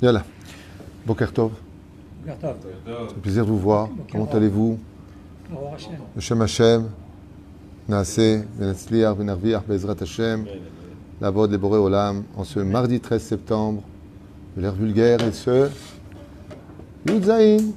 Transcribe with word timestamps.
Yalla. 0.00 0.22
Boker 1.04 1.32
Tov. 1.32 1.50
Boker 2.24 2.38
Tov. 2.38 2.54
C'est 2.86 2.92
un 2.92 3.20
plaisir 3.20 3.44
de 3.44 3.50
vous 3.50 3.58
voir. 3.58 3.88
Comment 4.12 4.28
allez-vous? 4.32 4.78
Hashem. 6.16 6.40
Hashem. 6.40 6.88
Naaseh, 7.88 8.44
Benatzliach, 8.58 9.16
Benarviach, 9.16 9.64
Bezrat 9.66 9.96
Hashem. 10.00 10.46
La 11.20 11.30
voix 11.30 11.48
de 11.48 11.56
Boré 11.56 11.78
Olam. 11.78 12.22
En 12.36 12.44
ce 12.44 12.60
mardi 12.60 13.00
13 13.00 13.20
septembre. 13.20 13.82
De 14.56 14.62
l'air 14.62 14.72
vulgaire 14.72 15.20
et 15.26 15.32
ce. 15.32 15.68
Yudzaïn. 17.08 17.72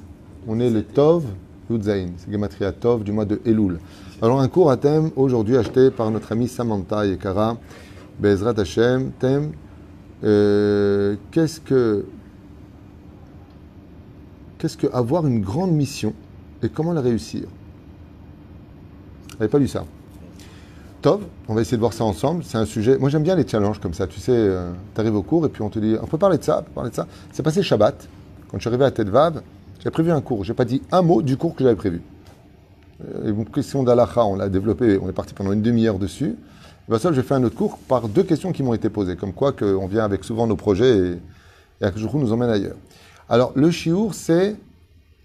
On 0.46 0.60
est 0.60 0.70
le 0.70 0.84
Tov 0.84 1.24
Yudzaïn. 1.70 2.10
C'est 2.18 2.30
Gematria 2.30 2.70
Tov 2.70 3.02
du 3.02 3.10
mois 3.10 3.24
de 3.24 3.40
Elul. 3.44 3.80
Alors, 4.20 4.40
un 4.40 4.46
cours 4.46 4.70
à 4.70 4.76
thème 4.76 5.10
aujourd'hui 5.16 5.56
acheté 5.56 5.90
par 5.90 6.08
notre 6.12 6.30
amie 6.30 6.46
Samantha 6.46 7.04
Yekara. 7.04 7.56
Bezrat 8.20 8.60
Hashem. 8.60 9.10
Thème. 9.18 9.54
Euh, 10.24 11.16
Qu'est-ce 11.30 11.60
que. 11.60 12.04
Qu'est-ce 14.58 14.76
que 14.76 14.86
avoir 14.92 15.26
une 15.26 15.40
grande 15.40 15.72
mission 15.72 16.14
et 16.62 16.68
comment 16.68 16.92
la 16.92 17.00
réussir? 17.00 17.42
Vous 19.30 19.38
n'avez 19.38 19.50
pas 19.50 19.58
lu 19.58 19.66
ça 19.66 19.84
Tov, 21.00 21.22
on 21.48 21.54
va 21.54 21.62
essayer 21.62 21.76
de 21.76 21.80
voir 21.80 21.92
ça 21.92 22.04
ensemble. 22.04 22.44
C'est 22.44 22.58
un 22.58 22.64
sujet. 22.64 22.96
Moi, 22.96 23.10
j'aime 23.10 23.24
bien 23.24 23.34
les 23.34 23.46
challenges 23.46 23.80
comme 23.80 23.92
ça. 23.92 24.06
Tu 24.06 24.20
sais, 24.20 24.56
tu 24.94 25.00
arrives 25.00 25.16
au 25.16 25.22
cours 25.22 25.44
et 25.46 25.48
puis 25.48 25.62
on 25.62 25.68
te 25.68 25.80
dit 25.80 25.96
on 26.00 26.06
peut 26.06 26.18
parler 26.18 26.38
de 26.38 26.44
ça, 26.44 26.64
parler 26.74 26.90
de 26.90 26.94
ça. 26.94 27.08
C'est 27.32 27.42
passé 27.42 27.60
Shabbat. 27.62 28.08
Quand 28.48 28.58
je 28.58 28.62
suis 28.62 28.68
arrivé 28.68 28.84
à 28.84 28.90
Tête 28.92 29.08
Vav, 29.08 29.42
j'ai 29.82 29.90
prévu 29.90 30.12
un 30.12 30.20
cours. 30.20 30.44
J'ai 30.44 30.54
pas 30.54 30.64
dit 30.64 30.80
un 30.92 31.02
mot 31.02 31.22
du 31.22 31.36
cours 31.36 31.56
que 31.56 31.64
j'avais 31.64 31.74
prévu. 31.74 32.02
Euh, 33.04 33.30
Une 33.30 33.46
question 33.46 33.82
d'Alaha, 33.82 34.24
on 34.24 34.36
l'a 34.36 34.48
développé. 34.48 34.98
On 35.02 35.08
est 35.08 35.12
parti 35.12 35.34
pendant 35.34 35.52
une 35.52 35.62
demi-heure 35.62 35.98
dessus. 35.98 36.36
Et 36.88 36.90
ben 36.90 36.98
ça, 36.98 37.12
j'ai 37.12 37.22
un 37.30 37.44
autre 37.44 37.54
cours 37.54 37.78
par 37.78 38.08
deux 38.08 38.24
questions 38.24 38.52
qui 38.52 38.62
m'ont 38.62 38.74
été 38.74 38.90
posées. 38.90 39.16
Comme 39.16 39.32
quoi, 39.32 39.52
qu'on 39.52 39.86
vient 39.86 40.04
avec 40.04 40.24
souvent 40.24 40.46
nos 40.46 40.56
projets 40.56 40.96
et, 40.98 41.18
et 41.80 41.84
Akjoukou 41.84 42.18
nous 42.18 42.32
emmène 42.32 42.50
ailleurs. 42.50 42.76
Alors, 43.28 43.52
le 43.54 43.70
chiour, 43.70 44.14
c'est 44.14 44.56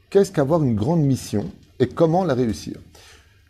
qu'est-ce 0.10 0.32
qu'avoir 0.32 0.64
une 0.64 0.76
grande 0.76 1.02
mission 1.02 1.46
et 1.80 1.88
comment 1.88 2.24
la 2.24 2.36
réussir? 2.36 2.78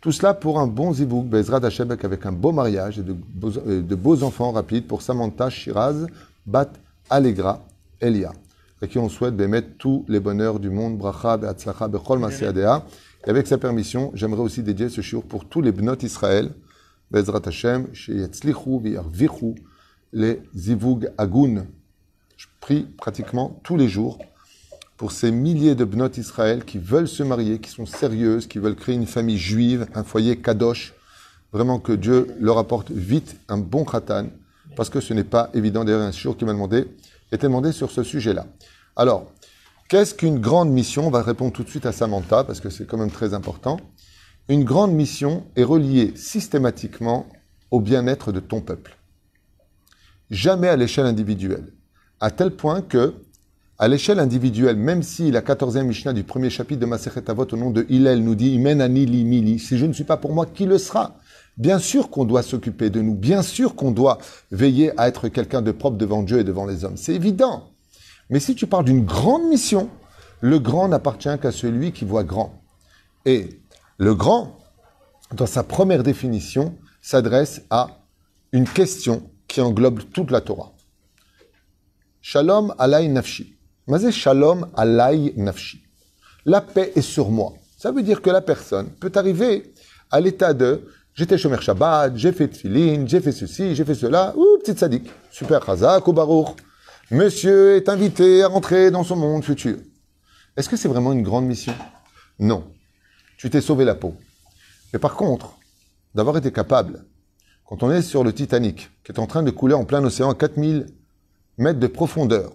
Tout 0.00 0.12
cela 0.12 0.32
pour 0.32 0.60
un 0.60 0.66
bon 0.66 0.92
zibouk, 0.92 1.26
Bezrat 1.26 1.60
avec 1.64 2.24
un 2.24 2.32
beau 2.32 2.52
mariage 2.52 2.98
et 2.98 3.02
de 3.02 3.12
beaux, 3.12 3.58
euh, 3.58 3.82
de 3.82 3.94
beaux 3.94 4.22
enfants 4.22 4.52
rapides 4.52 4.86
pour 4.86 5.02
Samantha 5.02 5.50
Shiraz, 5.50 6.06
Bat 6.46 6.70
Allegra, 7.10 7.60
Elia, 8.00 8.32
à 8.80 8.86
qui 8.86 8.98
on 8.98 9.08
souhaite 9.08 9.36
d'émettre 9.36 9.68
tous 9.76 10.04
les 10.08 10.20
bonheurs 10.20 10.60
du 10.60 10.70
monde, 10.70 10.96
Bracha, 10.96 11.36
Be'atzlacha, 11.36 11.88
Bechol 11.88 12.20
Maseadea. 12.20 12.86
Et 13.26 13.30
avec 13.30 13.48
sa 13.48 13.58
permission, 13.58 14.12
j'aimerais 14.14 14.42
aussi 14.42 14.62
dédier 14.62 14.88
ce 14.88 15.00
shiur 15.00 15.22
pour 15.22 15.44
tous 15.44 15.60
les 15.60 15.72
Bnot 15.72 15.96
Israël, 16.02 16.50
Bezrat 17.10 17.42
Hashem, 17.46 17.94
Sheyetzlichu, 17.94 18.80
V'yarvichu, 18.80 19.54
les 20.12 20.42
Zivug 20.54 21.10
Agun. 21.16 21.66
Je 22.36 22.46
prie 22.60 22.82
pratiquement 22.82 23.58
tous 23.62 23.76
les 23.76 23.88
jours 23.88 24.18
pour 24.96 25.12
ces 25.12 25.30
milliers 25.30 25.74
de 25.74 25.84
Bnot 25.84 26.10
Israël 26.16 26.64
qui 26.64 26.78
veulent 26.78 27.08
se 27.08 27.22
marier, 27.22 27.60
qui 27.60 27.70
sont 27.70 27.86
sérieuses, 27.86 28.46
qui 28.46 28.58
veulent 28.58 28.76
créer 28.76 28.96
une 28.96 29.06
famille 29.06 29.38
juive, 29.38 29.86
un 29.94 30.04
foyer 30.04 30.38
kadosh. 30.38 30.94
Vraiment 31.52 31.78
que 31.78 31.92
Dieu 31.92 32.26
leur 32.40 32.58
apporte 32.58 32.90
vite 32.90 33.36
un 33.48 33.56
bon 33.56 33.84
khatan, 33.84 34.26
parce 34.76 34.90
que 34.90 35.00
ce 35.00 35.14
n'est 35.14 35.24
pas 35.24 35.50
évident. 35.54 35.84
D'ailleurs, 35.84 36.02
un 36.02 36.12
jour 36.12 36.36
qui 36.36 36.44
m'a 36.44 36.52
demandé, 36.52 36.86
était 37.32 37.46
demandé 37.46 37.72
sur 37.72 37.90
ce 37.90 38.02
sujet-là. 38.02 38.46
Alors, 38.96 39.32
qu'est-ce 39.88 40.14
qu'une 40.14 40.40
grande 40.40 40.70
mission? 40.70 41.06
On 41.06 41.10
va 41.10 41.22
répondre 41.22 41.52
tout 41.52 41.62
de 41.62 41.70
suite 41.70 41.86
à 41.86 41.92
Samantha, 41.92 42.44
parce 42.44 42.60
que 42.60 42.68
c'est 42.68 42.86
quand 42.86 42.98
même 42.98 43.10
très 43.10 43.32
important. 43.32 43.78
Une 44.50 44.64
grande 44.64 44.92
mission 44.92 45.44
est 45.56 45.62
reliée 45.62 46.14
systématiquement 46.16 47.26
au 47.70 47.80
bien-être 47.80 48.32
de 48.32 48.40
ton 48.40 48.62
peuple. 48.62 48.96
Jamais 50.30 50.68
à 50.68 50.76
l'échelle 50.76 51.04
individuelle. 51.04 51.74
À 52.18 52.30
tel 52.30 52.52
point 52.52 52.80
que, 52.80 53.12
à 53.78 53.88
l'échelle 53.88 54.18
individuelle, 54.18 54.76
même 54.76 55.02
si 55.02 55.30
la 55.30 55.42
14e 55.42 55.82
Mishnah 55.82 56.14
du 56.14 56.24
premier 56.24 56.48
chapitre 56.48 56.80
de 56.80 56.86
Masechet 56.86 57.28
Avot 57.28 57.46
au 57.52 57.56
nom 57.58 57.70
de 57.70 57.84
Hillel 57.90 58.24
nous 58.24 58.34
dit 58.34 58.54
Imen 58.54 58.80
ani 58.80 59.04
li 59.04 59.24
mili, 59.24 59.58
si 59.58 59.76
je 59.76 59.84
ne 59.84 59.92
suis 59.92 60.04
pas 60.04 60.16
pour 60.16 60.32
moi, 60.32 60.46
qui 60.46 60.64
le 60.64 60.78
sera? 60.78 61.18
Bien 61.58 61.78
sûr 61.78 62.08
qu'on 62.08 62.24
doit 62.24 62.42
s'occuper 62.42 62.88
de 62.88 63.02
nous, 63.02 63.14
bien 63.14 63.42
sûr 63.42 63.74
qu'on 63.74 63.90
doit 63.90 64.16
veiller 64.50 64.98
à 64.98 65.08
être 65.08 65.28
quelqu'un 65.28 65.60
de 65.60 65.72
propre 65.72 65.98
devant 65.98 66.22
Dieu 66.22 66.38
et 66.38 66.44
devant 66.44 66.64
les 66.64 66.86
hommes, 66.86 66.96
c'est 66.96 67.14
évident. 67.14 67.68
Mais 68.30 68.40
si 68.40 68.54
tu 68.54 68.66
parles 68.66 68.86
d'une 68.86 69.04
grande 69.04 69.46
mission, 69.46 69.90
le 70.40 70.58
grand 70.58 70.88
n'appartient 70.88 71.38
qu'à 71.40 71.52
celui 71.52 71.92
qui 71.92 72.06
voit 72.06 72.24
grand. 72.24 72.62
Et 73.26 73.60
le 73.98 74.14
grand, 74.14 74.56
dans 75.34 75.46
sa 75.46 75.64
première 75.64 76.04
définition, 76.04 76.76
s'adresse 77.02 77.62
à 77.68 77.98
une 78.52 78.66
question 78.66 79.28
qui 79.48 79.60
englobe 79.60 80.00
toute 80.12 80.30
la 80.30 80.40
Torah. 80.40 80.72
Shalom 82.22 82.74
alay 82.78 83.08
nafshi. 83.08 83.56
Mazé 83.86 84.12
shalom 84.12 84.68
alay 84.76 85.32
nafshi. 85.36 85.82
La 86.44 86.60
paix 86.60 86.92
est 86.94 87.02
sur 87.02 87.30
moi. 87.30 87.54
Ça 87.76 87.90
veut 87.90 88.02
dire 88.02 88.22
que 88.22 88.30
la 88.30 88.40
personne 88.40 88.88
peut 89.00 89.12
arriver 89.14 89.72
à 90.10 90.20
l'état 90.20 90.54
de 90.54 90.88
j'étais 91.14 91.36
Shomer 91.36 91.60
Shabbat, 91.60 92.16
j'ai 92.16 92.32
fait 92.32 92.48
tefillin, 92.48 93.04
j'ai 93.06 93.20
fait 93.20 93.32
ceci, 93.32 93.74
j'ai 93.74 93.84
fait 93.84 93.94
cela, 93.94 94.32
ouh, 94.36 94.58
petite 94.60 94.78
sadique, 94.78 95.10
super 95.30 95.64
chazak 95.64 96.06
ou 96.06 96.12
baruch. 96.12 96.56
Monsieur 97.10 97.76
est 97.76 97.88
invité 97.88 98.42
à 98.42 98.48
rentrer 98.48 98.90
dans 98.90 99.02
son 99.02 99.16
monde 99.16 99.44
futur. 99.44 99.78
Est-ce 100.56 100.68
que 100.68 100.76
c'est 100.76 100.88
vraiment 100.88 101.12
une 101.12 101.22
grande 101.22 101.46
mission? 101.46 101.74
Non. 102.38 102.64
Tu 103.38 103.50
t'es 103.50 103.60
sauvé 103.60 103.84
la 103.84 103.94
peau. 103.94 104.16
Mais 104.92 104.98
par 104.98 105.14
contre, 105.14 105.56
d'avoir 106.12 106.36
été 106.36 106.50
capable, 106.50 107.04
quand 107.64 107.84
on 107.84 107.92
est 107.92 108.02
sur 108.02 108.24
le 108.24 108.32
Titanic, 108.32 108.90
qui 109.04 109.12
est 109.12 109.20
en 109.20 109.28
train 109.28 109.44
de 109.44 109.52
couler 109.52 109.74
en 109.74 109.84
plein 109.84 110.04
océan 110.04 110.30
à 110.30 110.34
4000 110.34 110.86
mètres 111.56 111.78
de 111.78 111.86
profondeur, 111.86 112.52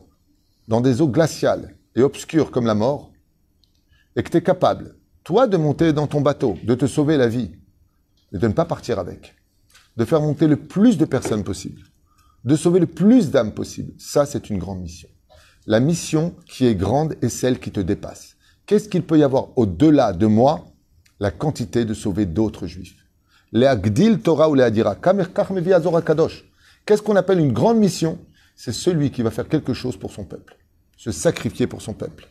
dans 0.67 0.81
des 0.81 0.99
eaux 0.99 1.07
glaciales 1.07 1.73
et 1.95 2.01
obscures 2.01 2.51
comme 2.51 2.65
la 2.65 2.75
mort, 2.75 3.13
et 4.17 4.23
que 4.23 4.29
tu 4.29 4.35
es 4.35 4.43
capable, 4.43 4.97
toi, 5.23 5.47
de 5.47 5.55
monter 5.55 5.93
dans 5.93 6.05
ton 6.05 6.19
bateau, 6.19 6.57
de 6.65 6.75
te 6.75 6.85
sauver 6.85 7.15
la 7.15 7.29
vie, 7.29 7.51
et 8.33 8.37
de 8.37 8.47
ne 8.49 8.53
pas 8.53 8.65
partir 8.65 8.99
avec, 8.99 9.35
de 9.95 10.03
faire 10.03 10.19
monter 10.19 10.47
le 10.47 10.57
plus 10.57 10.97
de 10.97 11.05
personnes 11.05 11.45
possible, 11.45 11.81
de 12.43 12.57
sauver 12.57 12.81
le 12.81 12.87
plus 12.87 13.31
d'âmes 13.31 13.53
possible, 13.53 13.93
ça, 13.97 14.25
c'est 14.25 14.49
une 14.49 14.57
grande 14.57 14.81
mission. 14.81 15.07
La 15.65 15.79
mission 15.79 16.35
qui 16.45 16.65
est 16.65 16.75
grande 16.75 17.15
est 17.21 17.29
celle 17.29 17.61
qui 17.61 17.71
te 17.71 17.79
dépasse. 17.79 18.35
Qu'est-ce 18.65 18.89
qu'il 18.89 19.03
peut 19.03 19.17
y 19.17 19.23
avoir 19.23 19.57
au-delà 19.57 20.11
de 20.11 20.25
moi 20.25 20.65
La 21.19 21.31
quantité 21.31 21.85
de 21.85 21.93
sauver 21.93 22.25
d'autres 22.25 22.67
juifs. 22.67 22.95
Les 23.51 23.67
Agdil 23.67 24.19
Torah 24.19 24.49
ou 24.49 24.55
les 24.55 24.63
Adira. 24.63 24.95
Qu'est-ce 26.85 27.01
qu'on 27.01 27.15
appelle 27.15 27.39
une 27.39 27.53
grande 27.53 27.77
mission? 27.77 28.17
C'est 28.55 28.73
celui 28.73 29.11
qui 29.11 29.21
va 29.21 29.31
faire 29.31 29.47
quelque 29.47 29.73
chose 29.73 29.97
pour 29.97 30.11
son 30.11 30.25
peuple, 30.25 30.57
se 30.97 31.11
sacrifier 31.11 31.67
pour 31.67 31.81
son 31.81 31.93
peuple, 31.93 32.27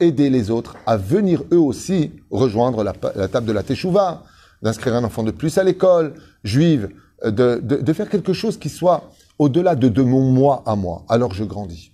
aider 0.00 0.30
les 0.30 0.50
autres 0.50 0.76
à 0.86 0.96
venir 0.96 1.42
eux 1.52 1.58
aussi 1.58 2.12
rejoindre 2.30 2.84
la, 2.84 2.92
table 2.92 3.46
de 3.46 3.52
la 3.52 3.62
Teshuvah, 3.62 4.24
d'inscrire 4.62 4.94
un 4.94 5.04
enfant 5.04 5.22
de 5.22 5.30
plus 5.30 5.58
à 5.58 5.64
l'école 5.64 6.14
juive, 6.44 6.90
de, 7.24 7.60
de, 7.60 7.92
faire 7.92 8.08
quelque 8.08 8.32
chose 8.32 8.56
qui 8.58 8.68
soit 8.68 9.10
au-delà 9.38 9.74
de, 9.74 10.02
mon 10.02 10.30
moi 10.30 10.62
à 10.66 10.76
moi. 10.76 11.04
Alors 11.08 11.32
je 11.34 11.44
grandis. 11.44 11.92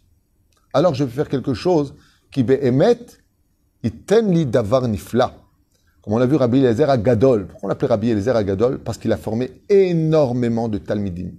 Alors 0.72 0.94
je 0.94 1.04
vais 1.04 1.10
faire 1.10 1.28
quelque 1.28 1.54
chose 1.54 1.94
qui 2.30 2.42
be'emet 2.42 2.98
iten 3.82 4.30
li 4.32 4.44
davar 4.44 4.88
nifla. 4.88 5.34
Comme 6.04 6.12
on 6.12 6.18
l'a 6.18 6.26
vu 6.26 6.36
Rabbi 6.36 6.58
Eliezer 6.58 6.90
à 6.90 6.98
Gadol. 6.98 7.46
Pourquoi 7.46 7.66
on 7.66 7.68
l'appelait 7.68 7.88
Rabbi 7.88 8.10
Eliezer 8.10 8.36
à 8.36 8.44
Gadol? 8.44 8.78
Parce 8.78 8.98
qu'il 8.98 9.10
a 9.10 9.16
formé 9.16 9.62
énormément 9.70 10.68
de 10.68 10.76
talmidim. 10.76 11.30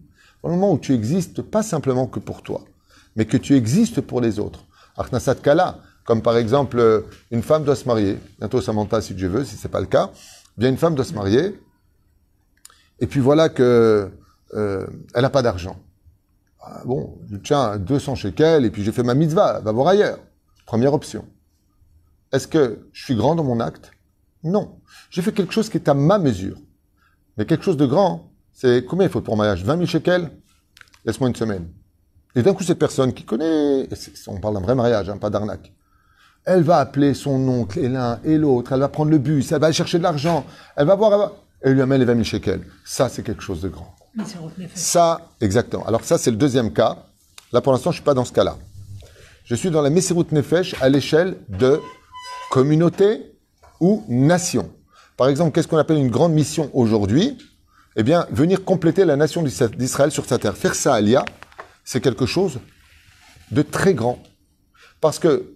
Au 0.41 0.49
moment 0.49 0.71
où 0.71 0.79
tu 0.79 0.93
existes 0.95 1.43
pas 1.43 1.61
simplement 1.61 2.07
que 2.07 2.19
pour 2.19 2.41
toi, 2.41 2.61
mais 3.15 3.25
que 3.25 3.37
tu 3.37 3.55
existes 3.55 4.01
pour 4.01 4.21
les 4.21 4.39
autres. 4.39 4.65
Arnasat 4.97 5.35
Kala, 5.35 5.79
comme 6.03 6.23
par 6.23 6.35
exemple, 6.35 7.05
une 7.29 7.43
femme 7.43 7.63
doit 7.63 7.75
se 7.75 7.87
marier, 7.87 8.17
bientôt 8.39 8.59
Samantha 8.59 9.01
si 9.01 9.13
Dieu 9.13 9.27
veut, 9.27 9.43
si 9.43 9.55
c'est 9.55 9.69
pas 9.69 9.79
le 9.79 9.85
cas, 9.85 10.09
bien 10.57 10.69
une 10.69 10.77
femme 10.77 10.95
doit 10.95 11.05
se 11.05 11.13
marier, 11.13 11.59
et 12.99 13.07
puis 13.07 13.19
voilà 13.19 13.49
que 13.49 14.09
euh, 14.53 14.87
elle 15.13 15.21
n'a 15.21 15.29
pas 15.29 15.41
d'argent. 15.41 15.77
Ah, 16.61 16.81
bon, 16.85 17.19
je 17.29 17.37
tiens 17.37 17.77
200 17.77 18.15
shekels, 18.15 18.65
et 18.65 18.71
puis 18.71 18.83
j'ai 18.83 18.91
fait 18.91 19.03
ma 19.03 19.13
mitzvah, 19.13 19.59
va 19.59 19.71
voir 19.71 19.89
ailleurs. 19.89 20.19
Première 20.65 20.93
option. 20.93 21.25
Est-ce 22.31 22.47
que 22.47 22.87
je 22.93 23.03
suis 23.03 23.15
grand 23.15 23.35
dans 23.35 23.43
mon 23.43 23.59
acte? 23.59 23.91
Non. 24.45 24.79
J'ai 25.09 25.21
fait 25.21 25.33
quelque 25.33 25.51
chose 25.51 25.69
qui 25.69 25.77
est 25.77 25.89
à 25.89 25.93
ma 25.93 26.19
mesure. 26.19 26.57
Mais 27.37 27.45
quelque 27.45 27.65
chose 27.65 27.77
de 27.77 27.85
grand, 27.85 28.31
c'est 28.53 28.85
combien 28.85 29.07
il 29.07 29.11
faut 29.11 29.19
pour 29.19 29.33
un 29.33 29.37
mariage? 29.37 29.65
20 29.65 29.75
000 29.75 29.85
shekels? 29.87 30.31
Laisse-moi 31.03 31.29
une 31.29 31.35
semaine. 31.35 31.67
Et 32.35 32.43
d'un 32.43 32.53
coup, 32.53 32.63
cette 32.63 32.79
personne 32.79 33.13
qui 33.13 33.23
connaît, 33.23 33.89
on 34.27 34.39
parle 34.39 34.53
d'un 34.53 34.61
vrai 34.61 34.75
mariage, 34.75 35.09
hein, 35.09 35.17
pas 35.17 35.29
d'arnaque, 35.29 35.73
elle 36.45 36.61
va 36.61 36.77
appeler 36.77 37.13
son 37.13 37.47
oncle 37.47 37.79
et 37.79 37.89
l'un 37.89 38.19
et 38.23 38.37
l'autre, 38.37 38.71
elle 38.73 38.81
va 38.81 38.89
prendre 38.89 39.09
le 39.09 39.17
bus, 39.17 39.51
elle 39.51 39.59
va 39.59 39.67
aller 39.67 39.73
chercher 39.73 39.97
de 39.97 40.03
l'argent, 40.03 40.45
elle 40.75 40.85
va 40.85 40.95
voir, 40.95 41.11
elle, 41.13 41.19
va... 41.19 41.33
elle 41.61 41.73
lui 41.73 41.81
amène 41.81 41.99
les 41.99 42.05
20 42.05 42.13
000 42.13 42.23
shekels. 42.23 42.61
Ça, 42.85 43.09
c'est 43.09 43.23
quelque 43.23 43.41
chose 43.41 43.61
de 43.61 43.69
grand. 43.69 43.95
Ça, 44.75 45.29
exactement. 45.41 45.85
Alors 45.87 46.03
ça, 46.03 46.17
c'est 46.17 46.31
le 46.31 46.37
deuxième 46.37 46.71
cas. 46.71 47.05
Là, 47.51 47.61
pour 47.61 47.73
l'instant, 47.73 47.91
je 47.91 47.95
suis 47.95 48.03
pas 48.03 48.13
dans 48.13 48.25
ce 48.25 48.31
cas-là. 48.31 48.57
Je 49.43 49.55
suis 49.55 49.71
dans 49.71 49.81
la 49.81 49.89
Messirut 49.89 50.25
Nefesh 50.31 50.75
à 50.81 50.89
l'échelle 50.89 51.37
de 51.49 51.79
communauté 52.51 53.34
ou 53.79 54.03
nation. 54.07 54.71
Par 55.17 55.29
exemple, 55.29 55.53
qu'est-ce 55.53 55.67
qu'on 55.67 55.77
appelle 55.77 55.97
une 55.97 56.09
grande 56.09 56.33
mission 56.33 56.69
aujourd'hui? 56.73 57.37
Eh 57.95 58.03
bien, 58.03 58.27
venir 58.31 58.63
compléter 58.63 59.05
la 59.05 59.15
nation 59.15 59.43
d'Israël 59.43 60.11
sur 60.11 60.25
sa 60.25 60.37
terre. 60.37 60.57
Faire 60.57 60.75
ça, 60.75 60.93
Alia, 60.93 61.23
c'est 61.83 62.01
quelque 62.01 62.25
chose 62.25 62.59
de 63.51 63.61
très 63.61 63.93
grand. 63.93 64.21
Parce 64.99 65.19
que 65.19 65.55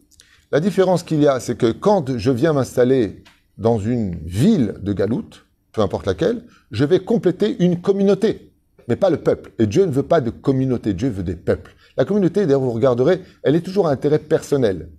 la 0.52 0.60
différence 0.60 1.04
qu'il 1.04 1.22
y 1.22 1.28
a, 1.28 1.40
c'est 1.40 1.58
que 1.58 1.72
quand 1.72 2.18
je 2.18 2.32
viens 2.32 2.54
m'installer 2.54 3.24
dans 3.58 3.78
une 3.78 4.16
ville 4.24 4.76
de 4.82 4.94
Galoute, 4.94 5.46
peu 5.74 5.82
importe 5.82 6.06
laquelle, 6.06 6.44
je 6.72 6.86
vais 6.86 7.00
compléter 7.00 7.62
une 7.64 7.82
communauté, 7.82 8.54
mais 8.88 8.96
pas 8.96 9.10
le 9.10 9.18
peuple. 9.18 9.52
Et 9.60 9.68
Dieu 9.68 9.86
ne 9.86 9.92
veut 9.92 10.04
pas 10.04 10.22
de 10.22 10.30
communauté, 10.30 10.94
Dieu 10.94 11.10
veut 11.10 11.24
des 11.24 11.36
peuples. 11.36 11.76
La 11.98 12.06
communauté, 12.06 12.46
d'ailleurs, 12.46 12.62
vous 12.62 12.72
regarderez, 12.72 13.22
elle 13.44 13.56
est 13.56 13.62
toujours 13.62 13.88
à 13.88 13.92
intérêt 13.92 14.20
personnel. 14.20 14.90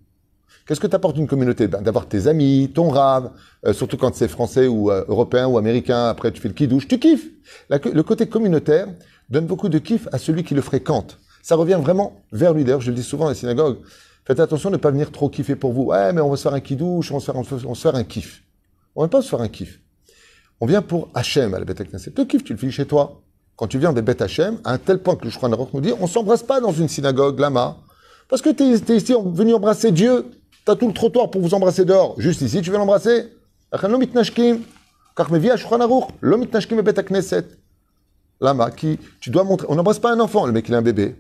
Qu'est-ce 0.71 0.79
que 0.79 0.87
t'apporte 0.87 1.17
une 1.17 1.27
communauté? 1.27 1.67
Ben, 1.67 1.83
D'avoir 1.83 2.07
tes 2.07 2.29
amis, 2.29 2.71
ton 2.73 2.91
rave, 2.91 3.33
euh, 3.67 3.73
surtout 3.73 3.97
quand 3.97 4.15
c'est 4.15 4.29
français 4.29 4.69
ou 4.69 4.89
euh, 4.93 5.05
européen 5.09 5.49
ou 5.49 5.59
américain, 5.59 6.07
après 6.07 6.31
tu 6.31 6.41
fais 6.41 6.47
le 6.47 6.55
kidouche, 6.55 6.87
tu 6.87 7.01
kiffes. 7.01 7.27
Le 7.71 8.03
côté 8.03 8.29
communautaire 8.29 8.87
donne 9.31 9.47
beaucoup 9.47 9.69
de 9.69 9.81
kiff 9.81 10.07
à 10.13 10.19
celui 10.19 10.45
qui 10.45 10.55
le 10.55 10.61
fréquente. 10.61 11.19
Ça 11.43 11.57
revient 11.57 11.81
vraiment 11.83 12.23
vers 12.31 12.55
lui. 12.55 12.63
D'ailleurs, 12.63 12.83
je 12.83 12.91
le 12.91 12.95
dis 12.95 13.03
souvent 13.03 13.27
à 13.27 13.31
la 13.31 13.35
synagogue, 13.35 13.79
faites 14.25 14.39
attention 14.39 14.71
de 14.71 14.77
ne 14.77 14.81
pas 14.81 14.93
venir 14.93 15.11
trop 15.11 15.29
kiffer 15.29 15.57
pour 15.57 15.73
vous. 15.73 15.87
Ouais, 15.87 16.13
mais 16.13 16.21
on 16.21 16.31
va 16.31 16.37
se 16.37 16.43
faire 16.43 16.55
un 16.55 16.61
kidouche, 16.61 17.11
on 17.11 17.15
va 17.15 17.19
se 17.21 17.25
faire, 17.25 17.35
on 17.35 17.43
va 17.43 17.75
se- 17.75 17.81
faire 17.81 17.97
un 17.97 18.05
kiff. 18.05 18.45
On 18.95 19.03
ne 19.03 19.07
va 19.07 19.11
pas 19.11 19.23
se 19.23 19.29
faire 19.29 19.41
un 19.41 19.49
kiff. 19.49 19.81
On 20.61 20.67
vient 20.67 20.83
pour 20.83 21.09
Hachem 21.15 21.53
à 21.53 21.59
la 21.59 21.65
bête 21.65 21.83
Knesset. 21.91 22.13
Le 22.17 22.25
kiff, 22.27 22.45
tu 22.45 22.53
le 22.53 22.59
fais 22.61 22.71
chez 22.71 22.87
toi. 22.87 23.21
Quand 23.57 23.67
tu 23.67 23.79
viens 23.81 23.93
des 23.93 24.03
bêtes 24.03 24.23
Hachem, 24.23 24.59
à 24.63 24.75
un 24.75 24.79
tel 24.79 25.01
point 25.01 25.17
que 25.17 25.27
le 25.27 25.53
Aruch 25.53 25.71
nous 25.75 25.81
dit, 25.81 25.93
on 26.01 26.07
s'embrasse 26.07 26.45
pas 26.45 26.61
dans 26.61 26.71
une 26.71 26.87
synagogue, 26.89 27.41
lama, 27.41 27.79
parce 28.29 28.41
que 28.41 28.51
tu 28.51 28.63
es, 28.63 28.97
ici 28.97 29.13
venu 29.35 29.53
embrasser 29.53 29.91
Dieu. 29.91 30.27
Tu 30.65 30.71
as 30.71 30.77
tout 30.77 30.87
le 30.87 30.93
trottoir 30.93 31.31
pour 31.31 31.41
vous 31.41 31.55
embrasser 31.55 31.85
dehors. 31.85 32.15
Juste 32.19 32.43
ici, 32.43 32.61
tu 32.63 32.71
veux 32.71 32.79
l'embrasser? 32.79 33.33
Lama, 38.41 38.71
qui, 38.71 38.99
tu 39.21 39.31
dois 39.31 39.45
montrer. 39.45 39.67
On 39.71 39.75
n'embrasse 39.75 39.99
pas 39.99 40.13
un 40.13 40.21
enfant. 40.21 40.47
Le 40.47 40.53
mec, 40.53 40.69
il 40.69 40.75
a 40.75 40.79
un 40.79 40.83
bébé. 40.83 41.17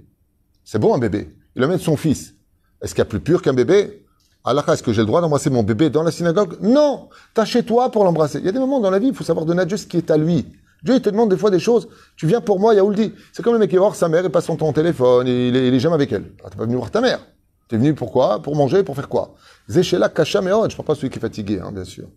C'est 0.64 0.78
bon, 0.78 0.94
un 0.94 0.98
bébé. 0.98 1.34
Il 1.54 1.62
amène 1.62 1.78
son 1.78 1.96
fils. 1.96 2.34
Est-ce 2.82 2.94
qu'il 2.94 3.00
y 3.00 3.02
a 3.02 3.06
plus 3.06 3.20
pur 3.20 3.42
qu'un 3.42 3.52
bébé? 3.52 4.04
Allah, 4.44 4.64
est-ce 4.68 4.82
que 4.82 4.92
j'ai 4.92 5.02
le 5.02 5.06
droit 5.06 5.20
d'embrasser 5.20 5.50
mon 5.50 5.62
bébé 5.62 5.90
dans 5.90 6.02
la 6.02 6.10
synagogue? 6.10 6.56
Non 6.62 7.10
T'as 7.34 7.44
chez 7.44 7.62
toi 7.62 7.90
pour 7.90 8.04
l'embrasser. 8.04 8.38
Il 8.38 8.46
y 8.46 8.48
a 8.48 8.52
des 8.52 8.58
moments 8.58 8.80
dans 8.80 8.90
la 8.90 8.98
vie, 8.98 9.08
il 9.08 9.14
faut 9.14 9.24
savoir 9.24 9.44
donner 9.44 9.62
à 9.62 9.64
Dieu 9.66 9.76
ce 9.76 9.86
qui 9.86 9.98
est 9.98 10.10
à 10.10 10.16
lui. 10.16 10.46
Dieu, 10.82 10.94
il 10.94 11.02
te 11.02 11.10
demande 11.10 11.28
des 11.30 11.36
fois 11.36 11.50
des 11.50 11.58
choses. 11.58 11.88
Tu 12.16 12.26
viens 12.26 12.40
pour 12.40 12.58
moi, 12.58 12.74
Yaouldi. 12.74 13.12
C'est 13.34 13.42
comme 13.42 13.52
le 13.52 13.58
mec 13.58 13.68
qui 13.68 13.76
va 13.76 13.82
voir 13.82 13.94
sa 13.94 14.08
mère 14.08 14.24
et 14.24 14.30
passe 14.30 14.46
son 14.46 14.56
temps 14.56 14.70
au 14.70 14.72
téléphone, 14.72 15.26
il 15.26 15.54
est, 15.54 15.68
il 15.68 15.74
est 15.74 15.78
jamais 15.80 15.96
avec 15.96 16.10
elle. 16.12 16.24
Ah, 16.42 16.48
T'es 16.48 16.56
pas 16.56 16.64
venu 16.64 16.76
voir 16.76 16.90
ta 16.90 17.02
mère. 17.02 17.20
T'es 17.70 17.76
venu 17.76 17.94
pourquoi 17.94 18.42
Pour 18.42 18.56
manger, 18.56 18.82
pour 18.82 18.96
faire 18.96 19.08
quoi? 19.08 19.36
Zéchéla, 19.68 20.08
Kacha, 20.08 20.40
Meod. 20.40 20.72
Je 20.72 20.76
parle 20.76 20.86
pas 20.88 20.96
celui 20.96 21.08
qui 21.08 21.18
est 21.18 21.22
fatigué, 21.22 21.60
hein, 21.62 21.70
bien 21.70 21.84
sûr. 21.84 22.08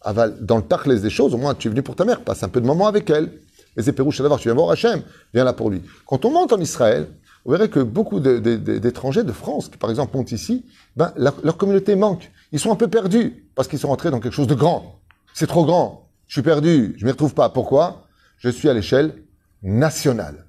Aval, 0.00 0.44
dans 0.44 0.56
le 0.56 0.64
tachlès 0.64 1.00
des 1.00 1.08
choses, 1.08 1.34
au 1.34 1.38
moins, 1.38 1.54
tu 1.54 1.68
es 1.68 1.70
venu 1.70 1.82
pour 1.82 1.94
ta 1.94 2.04
mère. 2.04 2.20
Passe 2.22 2.42
un 2.42 2.48
peu 2.48 2.60
de 2.60 2.66
moment 2.66 2.88
avec 2.88 3.08
elle. 3.08 3.30
Mais 3.76 3.84
c'est 3.84 3.92
Pérouche 3.92 4.20
d'avoir, 4.20 4.40
tu 4.40 4.48
viens 4.48 4.56
voir 4.56 4.70
Hachem. 4.70 5.02
Viens 5.32 5.44
là 5.44 5.52
pour 5.52 5.70
lui. 5.70 5.82
Quand 6.04 6.24
on 6.24 6.32
monte 6.32 6.52
en 6.52 6.58
Israël, 6.58 7.06
vous 7.44 7.52
verrez 7.52 7.70
que 7.70 7.78
beaucoup 7.78 8.18
d'étrangers 8.18 9.22
de 9.22 9.30
France, 9.30 9.68
qui 9.68 9.78
par 9.78 9.88
exemple 9.88 10.16
montent 10.16 10.32
ici, 10.32 10.66
ben, 10.96 11.12
leur, 11.16 11.56
communauté 11.56 11.94
manque. 11.94 12.32
Ils 12.50 12.58
sont 12.58 12.72
un 12.72 12.76
peu 12.76 12.88
perdus 12.88 13.48
parce 13.54 13.68
qu'ils 13.68 13.78
sont 13.78 13.88
rentrés 13.88 14.10
dans 14.10 14.18
quelque 14.18 14.34
chose 14.34 14.48
de 14.48 14.56
grand. 14.56 14.98
C'est 15.32 15.46
trop 15.46 15.64
grand. 15.64 16.08
Je 16.26 16.32
suis 16.32 16.42
perdu. 16.42 16.96
Je 16.98 17.04
m'y 17.04 17.12
retrouve 17.12 17.34
pas. 17.34 17.50
Pourquoi? 17.50 18.08
Je 18.38 18.48
suis 18.48 18.68
à 18.68 18.74
l'échelle 18.74 19.14
nationale. 19.62 20.44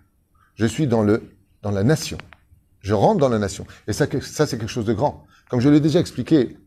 Je 0.55 0.65
suis 0.65 0.87
dans 0.87 1.03
le 1.03 1.21
dans 1.61 1.71
la 1.71 1.83
nation. 1.83 2.17
Je 2.81 2.93
rentre 2.93 3.19
dans 3.19 3.29
la 3.29 3.39
nation. 3.39 3.65
Et 3.87 3.93
ça, 3.93 4.07
ça 4.21 4.45
c'est 4.45 4.57
quelque 4.57 4.69
chose 4.69 4.85
de 4.85 4.93
grand. 4.93 5.25
Comme 5.49 5.59
je 5.59 5.69
l'ai 5.69 5.79
déjà 5.79 5.99
expliqué, 5.99 6.57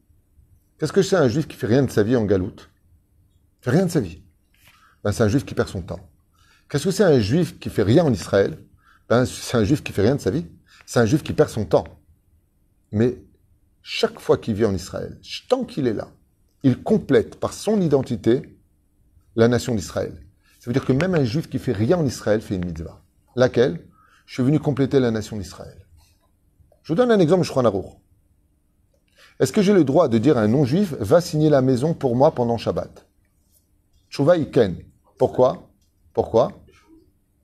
qu'est-ce 0.79 0.93
que 0.93 1.03
c'est 1.03 1.17
un 1.17 1.29
juif 1.29 1.47
qui 1.49 1.57
fait 1.57 1.67
rien 1.67 1.83
de 1.83 1.91
sa 1.91 2.03
vie 2.03 2.17
en 2.17 2.25
galoute? 2.25 2.71
Fait 3.61 3.71
rien 3.71 3.87
de 3.87 3.91
sa 3.91 4.01
vie. 4.01 4.23
Ben, 5.05 5.13
c'est 5.13 5.23
un 5.23 5.29
juif 5.29 5.45
qui 5.45 5.55
perd 5.55 5.69
son 5.69 5.83
temps. 5.83 6.09
Qu'est-ce 6.69 6.85
que 6.85 6.91
c'est 6.91 7.05
un 7.05 7.21
juif 7.21 7.59
qui 7.59 7.71
fait 7.71 7.83
rien 7.83 8.05
en 8.05 8.13
Israël? 8.13 8.59
Ben, 9.09 9.25
C'est 9.25 9.57
un 9.57 9.65
juif 9.65 9.83
qui 9.83 9.93
fait 9.93 10.03
rien 10.03 10.17
de 10.17 10.21
sa 10.21 10.31
vie. 10.31 10.47
C'est 10.87 11.01
un 11.01 11.07
juif 11.07 11.23
qui 11.23 11.33
perd 11.33 11.49
son 11.49 11.65
temps. 11.65 11.87
Mais 12.91 13.23
chaque 13.83 14.21
fois 14.21 14.39
qu'il 14.39 14.55
vit 14.55 14.65
en 14.65 14.75
Israël, 14.75 15.19
tant 15.49 15.65
qu'il 15.65 15.87
est 15.87 15.93
là, 15.95 16.09
il 16.63 16.83
complète 16.83 17.39
par 17.39 17.53
son 17.53 17.81
identité 17.81 18.59
la 19.35 19.49
nation 19.49 19.75
d'Israël. 19.75 20.15
Ça 20.61 20.71
veut 20.71 20.73
dire 20.73 20.85
que 20.85 20.93
même 20.93 21.15
un 21.15 21.25
juif 21.25 21.49
qui 21.49 21.59
fait 21.59 21.73
rien 21.73 21.99
en 21.99 22.07
Israël 22.07 22.41
fait 22.41 22.55
une 22.55 22.65
mitzvah. 22.65 23.03
Laquelle? 23.35 23.81
Je 24.27 24.35
suis 24.35 24.43
venu 24.43 24.61
compléter 24.61 25.01
la 25.01 25.11
nation 25.11 25.37
d'Israël. 25.37 25.87
Je 26.83 26.93
vous 26.93 26.97
donne 26.97 27.11
un 27.13 27.21
exemple, 27.21 27.45
Shulchan 27.45 27.65
Aruch. 27.65 27.87
Est-ce 29.39 29.53
que 29.53 29.63
j'ai 29.63 29.73
le 29.73 29.85
droit 29.85 30.09
de 30.09 30.19
dire 30.19 30.37
à 30.37 30.43
un 30.43 30.49
non-juif, 30.49 30.95
va 30.99 31.21
signer 31.21 31.51
la 31.51 31.63
maison 31.63 31.95
pour 31.95 32.17
moi 32.17 32.33
pendant 32.33 32.59
Shabbat? 32.59 33.07
Tshuva 34.11 34.37
Iken. 34.37 34.77
Pourquoi? 35.19 35.69
Pourquoi? 36.13 36.53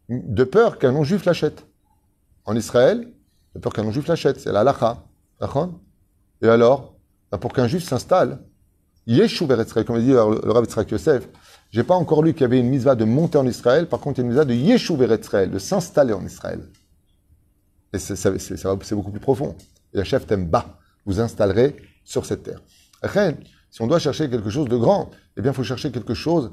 De 0.08 0.44
peur 0.44 0.78
qu'un 0.78 0.92
non-juif 0.92 1.24
l'achète. 1.24 1.64
En 2.44 2.56
Israël, 2.56 3.12
de 3.54 3.60
peur 3.60 3.72
qu'un 3.72 3.84
non-juif 3.84 4.06
l'achète. 4.06 4.40
C'est 4.40 4.52
la. 4.52 4.64
D'accord? 5.40 5.72
Et 6.42 6.48
alors? 6.48 6.94
Ben, 7.30 7.38
Pour 7.38 7.52
qu'un 7.52 7.66
juif 7.66 7.84
s'installe, 7.84 8.40
Yeshu 9.06 9.44
Israël, 9.44 9.86
comme 9.86 10.00
dit 10.00 10.10
le, 10.10 10.20
Rav 10.20 10.64
Yitzhak 10.64 10.90
Yosef, 10.90 11.28
j'ai 11.70 11.82
pas 11.82 11.94
encore 11.94 12.22
lu 12.22 12.32
qu'il 12.32 12.42
y 12.42 12.44
avait 12.44 12.60
une 12.60 12.68
mitzvah 12.68 12.94
de 12.94 13.04
monter 13.04 13.38
en 13.38 13.46
Israël, 13.46 13.88
par 13.88 14.00
contre 14.00 14.18
il 14.18 14.22
y 14.22 14.22
a 14.22 14.24
une 14.24 14.28
mitzvah 14.28 14.44
de 14.44 14.54
Yeshu 14.54 14.94
Israël, 15.18 15.50
de 15.50 15.58
s'installer 15.58 16.12
en 16.12 16.24
Israël. 16.24 16.60
Et 17.92 17.98
c'est 17.98 18.94
beaucoup 18.94 19.10
plus 19.10 19.20
profond. 19.20 19.54
Et 19.94 20.04
chef 20.04 20.26
t'aime 20.26 20.46
bas, 20.46 20.78
vous 21.06 21.20
installerez 21.20 21.76
sur 22.04 22.26
cette 22.26 22.42
terre. 22.42 22.60
Après, 23.02 23.36
si 23.70 23.82
on 23.82 23.86
doit 23.86 23.98
chercher 23.98 24.28
quelque 24.28 24.50
chose 24.50 24.68
de 24.68 24.76
grand, 24.76 25.10
eh 25.36 25.42
bien 25.42 25.52
il 25.52 25.54
faut 25.54 25.64
chercher 25.64 25.90
quelque 25.90 26.14
chose 26.14 26.50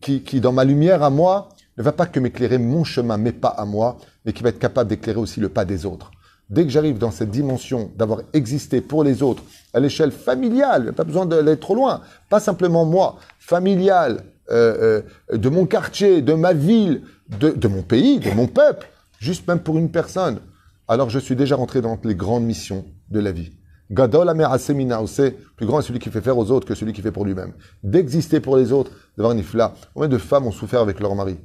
qui, 0.00 0.40
dans 0.40 0.52
ma 0.52 0.64
lumière 0.64 1.02
à 1.02 1.10
moi, 1.10 1.50
ne 1.76 1.82
va 1.82 1.92
pas 1.92 2.06
que 2.06 2.18
m'éclairer 2.20 2.58
mon 2.58 2.84
chemin, 2.84 3.16
mes 3.16 3.32
pas 3.32 3.48
à 3.48 3.64
moi, 3.64 3.98
mais 4.24 4.32
qui 4.32 4.42
va 4.42 4.48
être 4.48 4.58
capable 4.58 4.90
d'éclairer 4.90 5.18
aussi 5.18 5.40
le 5.40 5.48
pas 5.48 5.64
des 5.64 5.86
autres. 5.86 6.10
Dès 6.50 6.64
que 6.64 6.70
j'arrive 6.70 6.96
dans 6.96 7.10
cette 7.10 7.30
dimension 7.30 7.90
d'avoir 7.96 8.22
existé 8.32 8.80
pour 8.80 9.04
les 9.04 9.22
autres 9.22 9.42
à 9.74 9.80
l'échelle 9.80 10.10
familiale, 10.10 10.94
pas 10.94 11.04
besoin 11.04 11.26
d'aller 11.26 11.58
trop 11.58 11.74
loin, 11.74 12.00
pas 12.30 12.40
simplement 12.40 12.86
moi, 12.86 13.18
familiale, 13.38 14.24
euh, 14.50 15.02
euh, 15.30 15.36
de 15.36 15.48
mon 15.50 15.66
quartier, 15.66 16.22
de 16.22 16.32
ma 16.32 16.54
ville, 16.54 17.02
de 17.28 17.68
mon 17.68 17.82
pays, 17.82 18.18
de 18.18 18.30
mon 18.30 18.46
peuple, 18.46 18.88
juste 19.18 19.46
même 19.46 19.60
pour 19.60 19.76
une 19.76 19.90
personne, 19.90 20.40
alors 20.88 21.10
je 21.10 21.18
suis 21.18 21.36
déjà 21.36 21.56
rentré 21.56 21.80
dans 21.80 21.98
les 22.02 22.14
grandes 22.14 22.44
missions 22.44 22.84
de 23.10 23.20
la 23.20 23.32
vie. 23.32 23.52
Gadol 23.90 24.28
Asemina 24.28 25.00
c'est 25.06 25.36
plus 25.56 25.66
grand 25.66 25.80
est 25.80 25.82
celui 25.82 25.98
qui 25.98 26.10
fait 26.10 26.20
faire 26.20 26.36
aux 26.36 26.50
autres 26.50 26.66
que 26.66 26.74
celui 26.74 26.92
qui 26.92 27.02
fait 27.02 27.12
pour 27.12 27.24
lui-même. 27.24 27.54
D'exister 27.82 28.40
pour 28.40 28.56
les 28.56 28.72
autres, 28.72 28.90
d'avoir 29.16 29.32
une 29.32 29.40
ifla. 29.40 29.74
Combien 29.94 30.08
de 30.08 30.18
femmes 30.18 30.46
ont 30.46 30.52
souffert 30.52 30.80
avec 30.80 31.00
leur 31.00 31.14
mari? 31.14 31.38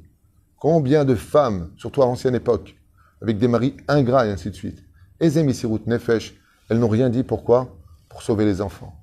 Combien 0.58 1.06
de 1.06 1.16
femmes, 1.16 1.72
surtout 1.78 2.04
à 2.04 2.06
l'ancienne 2.06 2.36
époque, 2.36 2.76
avec 3.22 3.38
des 3.38 3.48
maris 3.48 3.76
ingrats 3.88 4.26
et 4.26 4.32
ainsi 4.32 4.50
de 4.50 4.56
suite? 4.56 4.84
Ezem 5.20 5.50
Isirut 5.50 5.82
Nefesh, 5.88 6.36
elles 6.70 6.80
n'ont 6.80 6.88
rien 6.88 7.10
dit, 7.10 7.24
pourquoi? 7.24 7.78
Pour 8.10 8.22
sauver 8.22 8.46
les 8.46 8.62
enfants. 8.62 8.94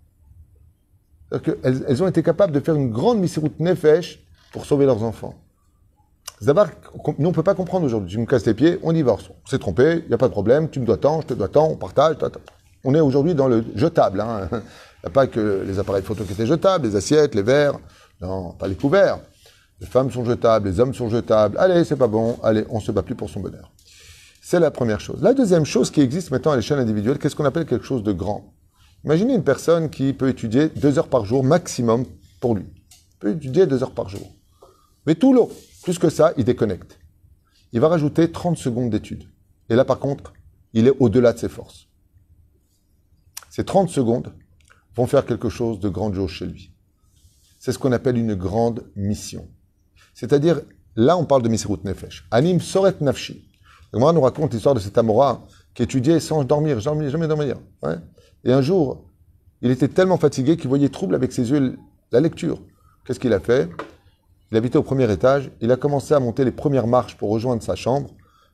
Elles 1.63 2.03
ont 2.03 2.09
été 2.09 2.23
capables 2.23 2.53
de 2.53 2.61
faire 2.61 2.75
une 2.75 2.91
grande 2.91 3.21
Misirut 3.21 3.53
Nefesh 3.59 4.21
pour 4.53 4.67
sauver 4.67 4.87
leurs 4.87 5.03
enfants. 5.03 5.35
Zabar, 6.43 6.69
nous 7.19 7.27
on 7.27 7.29
ne 7.31 7.35
peut 7.35 7.43
pas 7.43 7.55
comprendre 7.55 7.85
aujourd'hui. 7.85 8.11
Tu 8.11 8.19
me 8.19 8.25
casses 8.27 8.47
les 8.47 8.55
pieds, 8.55 8.79
on 8.83 8.93
divorce. 8.93 9.31
On 9.45 9.49
s'est 9.49 9.59
trompé, 9.59 10.01
il 10.05 10.09
n'y 10.09 10.15
a 10.15 10.19
pas 10.19 10.29
de 10.29 10.33
problème, 10.33 10.71
tu 10.71 10.81
me 10.81 10.87
dois 10.87 10.97
tant, 10.97 11.21
je 11.21 11.27
te 11.27 11.35
dois 11.35 11.49
tant, 11.49 11.69
on 11.69 11.77
partage. 11.77 12.17
ta, 12.19 12.31
ta. 12.31 12.41
On 12.85 12.95
est 12.95 13.01
aujourd'hui 13.01 13.35
dans 13.35 13.47
le 13.49 13.65
jetable. 13.75 14.21
hein. 14.21 14.49
Il 15.03 15.07
n'y 15.07 15.13
a 15.13 15.15
pas 15.15 15.27
que 15.27 15.65
les 15.67 15.79
appareils 15.79 16.03
photo 16.03 16.25
qui 16.25 16.35
étaient 16.35 16.47
jetables, 16.47 16.87
les 16.87 16.95
assiettes, 16.95 17.35
les 17.35 17.41
verres. 17.43 17.79
Non, 18.21 18.53
pas 18.53 18.69
les 18.69 18.75
couverts. 18.75 19.19
Les 19.81 19.87
femmes 19.87 20.11
sont 20.11 20.27
jetables, 20.27 20.69
les 20.69 20.79
hommes 20.79 20.93
sont 20.93 21.09
jetables. 21.09 21.57
Allez, 21.59 21.85
c'est 21.85 21.97
pas 21.97 22.07
bon. 22.07 22.37
Allez, 22.43 22.67
on 22.69 22.81
se 22.81 22.93
bat 22.93 23.03
plus 23.03 23.15
pour 23.15 23.31
son 23.31 23.41
bonheur. 23.41 23.73
C'est 24.43 24.61
la 24.61 24.71
première 24.71 25.01
chose. 25.01 25.23
La 25.23 25.33
deuxième 25.33 25.65
chose 25.65 25.91
qui 25.91 26.03
existe 26.03 26.31
maintenant 26.31 26.53
à 26.53 26.57
l'échelle 26.57 26.79
individuelle, 26.79 27.19
qu'est-ce 27.19 27.35
qu'on 27.35 27.47
appelle 27.47 27.65
quelque 27.65 27.87
chose 27.87 28.03
de 28.03 28.13
grand? 28.13 28.53
Imaginez 29.05 29.33
une 29.35 29.43
personne 29.43 29.89
qui 29.89 30.13
peut 30.13 30.29
étudier 30.29 30.69
deux 30.69 30.99
heures 30.99 31.09
par 31.09 31.25
jour 31.25 31.43
maximum 31.43 32.05
pour 32.43 32.55
lui. 32.55 32.67
Il 32.67 33.19
peut 33.21 33.31
étudier 33.31 33.65
deux 33.67 33.83
heures 33.83 33.93
par 33.95 34.11
jour. 34.11 34.29
Mais 35.07 35.15
tout 35.15 35.33
l'eau, 35.33 35.51
plus 35.83 35.99
que 35.99 36.09
ça, 36.09 36.33
il 36.37 36.45
déconnecte. 36.45 36.99
Il 37.73 37.81
va 37.81 37.89
rajouter 37.89 38.31
30 38.31 38.57
secondes 38.57 38.91
d'étude. 38.91 39.25
Et 39.69 39.75
là, 39.75 39.85
par 39.85 39.99
contre, 39.99 40.33
il 40.73 40.87
est 40.87 40.97
au-delà 40.99 41.33
de 41.33 41.39
ses 41.39 41.49
forces. 41.49 41.89
Ces 43.49 43.65
30 43.65 43.89
secondes 43.89 44.33
vont 44.95 45.07
faire 45.07 45.25
quelque 45.25 45.49
chose 45.49 45.81
de 45.81 45.89
grandiose 45.89 46.31
chez 46.31 46.47
lui. 46.47 46.73
C'est 47.59 47.73
ce 47.73 47.79
qu'on 47.79 47.93
appelle 47.93 48.17
une 48.17 48.35
grande 48.35 48.91
mission. 48.97 49.49
C'est-à-dire, 50.15 50.61
là, 50.97 51.17
on 51.17 51.25
parle 51.25 51.43
de 51.43 51.49
Misirut 51.49 51.79
Nefesh. 51.85 52.27
Anim 52.31 52.61
Soret 52.61 52.97
Nafshi. 53.01 53.45
Moi, 53.93 54.13
nous 54.13 54.21
raconte 54.21 54.55
l'histoire 54.55 54.75
de 54.75 54.81
cet 54.81 54.99
Amora 54.99 55.47
qui 55.75 55.83
étudiait 55.83 56.21
sans 56.21 56.45
dormir, 56.45 56.81
jamais, 56.81 57.11
jamais 57.11 57.27
dormir. 57.27 57.57
Ouais. 57.83 57.97
Et 58.45 58.53
un 58.53 58.63
jour, 58.63 59.05
il 59.63 59.71
était 59.71 59.89
tellement 59.89 60.17
fatigué 60.17 60.57
qu'il 60.57 60.69
voyait 60.69 60.89
trouble 60.89 61.15
avec 61.15 61.33
ses 61.33 61.51
yeux 61.51 61.77
la 62.13 62.21
lecture. 62.21 62.63
Qu'est-ce 63.05 63.21
qu'il 63.21 63.33
a 63.33 63.41
fait? 63.41 63.69
Il 64.51 64.57
habitait 64.57 64.79
au 64.79 64.83
premier 64.83 65.11
étage, 65.11 65.51
il 65.61 65.71
a 65.71 65.77
commencé 65.77 66.15
à 66.15 66.21
monter 66.21 66.45
les 66.45 66.51
premières 66.51 66.87
marches 66.87 67.17
pour 67.17 67.31
rejoindre 67.31 67.63
sa 67.63 67.77
chambre, 67.77 68.11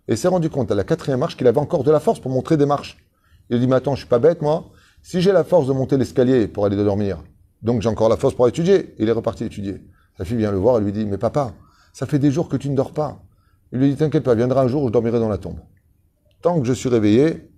et 0.09 0.17
s'est 0.17 0.29
rendu 0.29 0.50
compte 0.50 0.71
à 0.71 0.75
la 0.75 0.85
quatrième 0.85 1.21
marche 1.21 1.37
qu'il 1.37 1.47
avait 1.47 1.59
encore 1.59 1.85
de 1.85 1.91
la 1.91 2.00
force 2.00 2.21
pour 2.21 2.31
montrer 2.31 2.57
des 2.57 2.67
marches. 2.67 2.99
Il 3.50 3.57
a 3.57 3.59
dit, 3.59 3.67
mais 3.67 3.76
attends, 3.76 3.95
je 3.95 4.00
suis 4.00 4.09
pas 4.09 4.19
bête, 4.19 4.43
moi. 4.43 4.71
Si 5.03 5.21
j'ai 5.21 5.33
la 5.33 5.45
force 5.45 5.67
de 5.67 5.73
monter 5.73 5.97
l'escalier 5.97 6.49
pour 6.49 6.67
aller 6.67 6.76
dormir, 6.76 7.23
donc 7.62 7.83
j'ai 7.83 7.88
encore 7.88 8.09
la 8.09 8.17
force 8.17 8.35
pour 8.35 8.47
étudier. 8.47 8.95
Il 8.99 9.09
est 9.09 9.12
reparti 9.12 9.45
étudier. 9.45 9.83
Sa 10.19 10.25
fille 10.25 10.37
vient 10.37 10.53
le 10.53 10.59
voir 10.59 10.79
et 10.79 10.81
lui 10.81 10.93
dit, 10.93 11.05
mais 11.05 11.19
papa, 11.19 11.55
ça 11.93 12.07
fait 12.07 12.19
des 12.19 12.31
jours 12.31 12.49
que 12.49 12.57
tu 12.57 12.69
ne 12.69 12.76
dors 12.76 12.93
pas. 12.93 13.23
Il 13.73 13.79
lui 13.79 13.91
dit, 13.91 13.97
t'inquiète 13.97 14.25
pas, 14.25 14.35
viendra 14.35 14.62
un 14.62 14.69
jour 14.69 14.83
où 14.83 14.88
je 14.88 14.93
dormirai 14.93 15.19
dans 15.19 15.29
la 15.29 15.38
tombe. 15.38 15.61
Tant 16.43 16.61
que 16.61 16.67
je 16.67 16.73
suis 16.73 16.88
réveillé, 16.88 17.50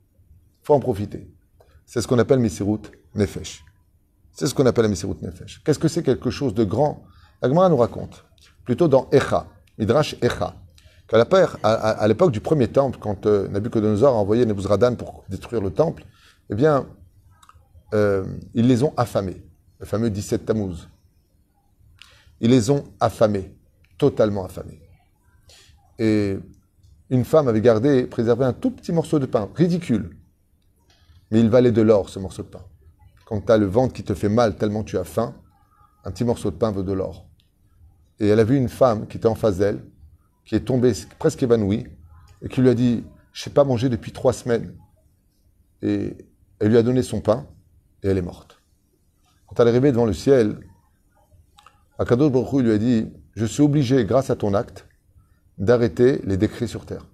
faut 0.62 0.74
en 0.74 0.80
profiter. 0.80 1.30
c'est 1.86 2.00
ce 2.00 2.08
qu'on 2.08 2.18
appelle 2.18 2.38
Misirut 2.38 2.82
Nefesh. 3.14 3.64
C'est 4.32 4.46
ce 4.46 4.54
qu'on 4.54 4.66
appelle 4.66 4.84
la 4.84 4.90
Misirut 4.90 5.16
Nefesh. 5.22 5.62
Qu'est-ce 5.64 5.78
que 5.78 5.88
c'est 5.88 6.02
quelque 6.02 6.30
chose 6.30 6.54
de 6.54 6.64
grand? 6.64 7.04
La 7.40 7.48
Gemara 7.48 7.68
nous 7.68 7.76
raconte, 7.76 8.24
plutôt 8.68 8.86
dans 8.86 9.08
Echa, 9.12 9.46
Midrash 9.78 10.14
Echa, 10.20 10.54
qu'à 11.08 11.26
à, 11.62 12.06
l'époque 12.06 12.32
du 12.32 12.40
premier 12.40 12.68
temple, 12.68 12.98
quand 13.00 13.24
euh, 13.24 13.48
Nabucodonosor 13.48 14.14
a 14.14 14.18
envoyé 14.18 14.44
Nebuzradan 14.44 14.94
pour 14.94 15.24
détruire 15.30 15.62
le 15.62 15.70
temple, 15.70 16.04
eh 16.50 16.54
bien, 16.54 16.86
euh, 17.94 18.26
ils 18.52 18.68
les 18.68 18.82
ont 18.82 18.92
affamés, 18.98 19.42
le 19.78 19.86
fameux 19.86 20.10
17 20.10 20.44
Tammuz. 20.44 20.86
Ils 22.42 22.50
les 22.50 22.68
ont 22.68 22.84
affamés, 23.00 23.56
totalement 23.96 24.44
affamés. 24.44 24.82
Et 25.98 26.36
une 27.08 27.24
femme 27.24 27.48
avait 27.48 27.62
gardé, 27.62 28.06
préservé 28.06 28.44
un 28.44 28.52
tout 28.52 28.70
petit 28.70 28.92
morceau 28.92 29.18
de 29.18 29.24
pain, 29.24 29.48
ridicule. 29.54 30.14
Mais 31.30 31.40
il 31.40 31.48
valait 31.48 31.72
de 31.72 31.80
l'or, 31.80 32.10
ce 32.10 32.18
morceau 32.18 32.42
de 32.42 32.48
pain. 32.48 32.66
Quand 33.24 33.40
tu 33.40 33.50
as 33.50 33.56
le 33.56 33.64
ventre 33.64 33.94
qui 33.94 34.04
te 34.04 34.12
fait 34.12 34.28
mal 34.28 34.56
tellement 34.56 34.84
tu 34.84 34.98
as 34.98 35.04
faim, 35.04 35.34
un 36.04 36.10
petit 36.10 36.24
morceau 36.24 36.50
de 36.50 36.56
pain 36.56 36.70
vaut 36.70 36.82
de 36.82 36.92
l'or. 36.92 37.27
Et 38.20 38.28
elle 38.28 38.40
a 38.40 38.44
vu 38.44 38.56
une 38.56 38.68
femme 38.68 39.06
qui 39.06 39.16
était 39.16 39.26
en 39.26 39.34
face 39.34 39.58
d'elle, 39.58 39.84
qui 40.44 40.54
est 40.54 40.60
tombée 40.60 40.92
presque 41.18 41.42
évanouie, 41.42 41.86
et 42.42 42.48
qui 42.48 42.60
lui 42.60 42.68
a 42.68 42.74
dit 42.74 43.04
Je 43.32 43.48
n'ai 43.48 43.54
pas 43.54 43.64
mangé 43.64 43.88
depuis 43.88 44.12
trois 44.12 44.32
semaines. 44.32 44.74
Et 45.82 46.16
elle 46.58 46.70
lui 46.70 46.76
a 46.76 46.82
donné 46.82 47.02
son 47.02 47.20
pain, 47.20 47.46
et 48.02 48.08
elle 48.08 48.18
est 48.18 48.22
morte. 48.22 48.60
Quand 49.46 49.60
elle 49.60 49.68
est 49.68 49.70
arrivée 49.70 49.92
devant 49.92 50.06
le 50.06 50.12
ciel, 50.12 50.58
Akadosh 51.98 52.32
Baruch 52.32 52.62
lui 52.62 52.72
a 52.72 52.78
dit 52.78 53.06
Je 53.34 53.44
suis 53.44 53.62
obligé, 53.62 54.04
grâce 54.04 54.30
à 54.30 54.36
ton 54.36 54.54
acte, 54.54 54.86
d'arrêter 55.58 56.20
les 56.24 56.36
décrets 56.36 56.66
sur 56.66 56.86
terre. 56.86 57.06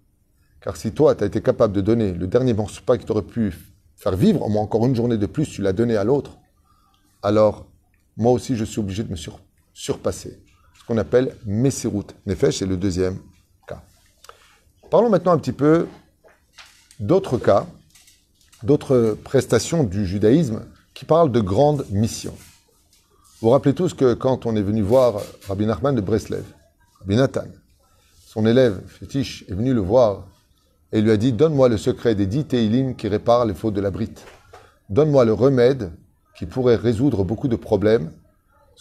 Car 0.61 0.77
si 0.77 0.93
toi, 0.93 1.15
tu 1.15 1.25
as 1.25 1.27
été 1.27 1.43
capable 1.43 1.75
de 1.75 1.81
donner 1.81 2.13
le 2.13 2.27
dernier 2.27 2.55
de 2.55 2.81
pain 2.85 2.97
qui 2.97 3.05
t'aurait 3.05 3.23
pu 3.23 3.55
faire 3.97 4.17
vivre, 4.17 4.43
au 4.43 4.49
moins 4.49 4.63
encore 4.63 4.87
une 4.87 4.95
journée 4.95 5.19
de 5.19 5.27
plus, 5.27 5.47
tu 5.47 5.63
l'as 5.63 5.73
donné 5.73 5.97
à 5.97 6.05
l'autre, 6.05 6.39
alors 7.23 7.67
moi 8.17 8.33
aussi, 8.33 8.55
je 8.57 8.65
suis 8.65 8.81
obligé 8.81 9.03
de 9.03 9.11
me 9.11 9.17
surpasser. 9.73 10.44
Qu'on 10.87 10.99
appelle 10.99 11.35
Messirut 11.47 12.07
Nefesh, 12.27 12.59
c'est 12.59 12.67
le 12.67 12.77
deuxième 12.77 13.19
cas. 13.67 13.83
Parlons 14.91 15.09
maintenant 15.09 15.33
un 15.33 15.39
petit 15.39 15.53
peu 15.53 15.87
d'autres 17.01 17.39
cas, 17.39 17.67
d'autres 18.63 19.17
prestations 19.25 19.85
du 19.85 20.07
judaïsme 20.07 20.63
qui 20.93 21.05
parlent 21.05 21.33
de 21.33 21.41
grandes 21.41 21.87
missions. 21.91 22.37
Vous 23.41 23.49
vous 23.49 23.51
rappelez 23.51 23.75
tous 23.75 23.95
que 23.95 24.15
quand 24.15 24.47
on 24.47 24.57
est 24.57 24.63
venu 24.63 24.83
voir 24.83 25.21
Rabbi 25.49 25.67
Nachman 25.67 25.95
de 25.95 26.01
Breslev, 26.01 26.45
Rabbi 27.01 27.17
Nathan, 27.17 27.45
son 28.27 28.47
élève 28.47 28.81
fétiche 28.87 29.45
est 29.49 29.55
venu 29.55 29.75
le 29.75 29.81
voir 29.81 30.27
et 30.93 31.01
lui 31.01 31.11
a 31.11 31.17
dit 31.17 31.33
Donne-moi 31.33 31.69
le 31.69 31.77
secret 31.77 32.15
des 32.15 32.27
dix 32.27 32.45
Teilim 32.45 32.95
qui 32.95 33.09
réparent 33.09 33.45
les 33.45 33.55
fautes 33.55 33.75
de 33.75 33.81
la 33.81 33.91
brite. 33.91 34.25
Donne-moi 34.91 35.25
le 35.25 35.33
remède 35.33 35.93
qui 36.37 36.47
pourrait 36.47 36.77
résoudre 36.77 37.25
beaucoup 37.25 37.49
de 37.49 37.57
problèmes, 37.57 38.11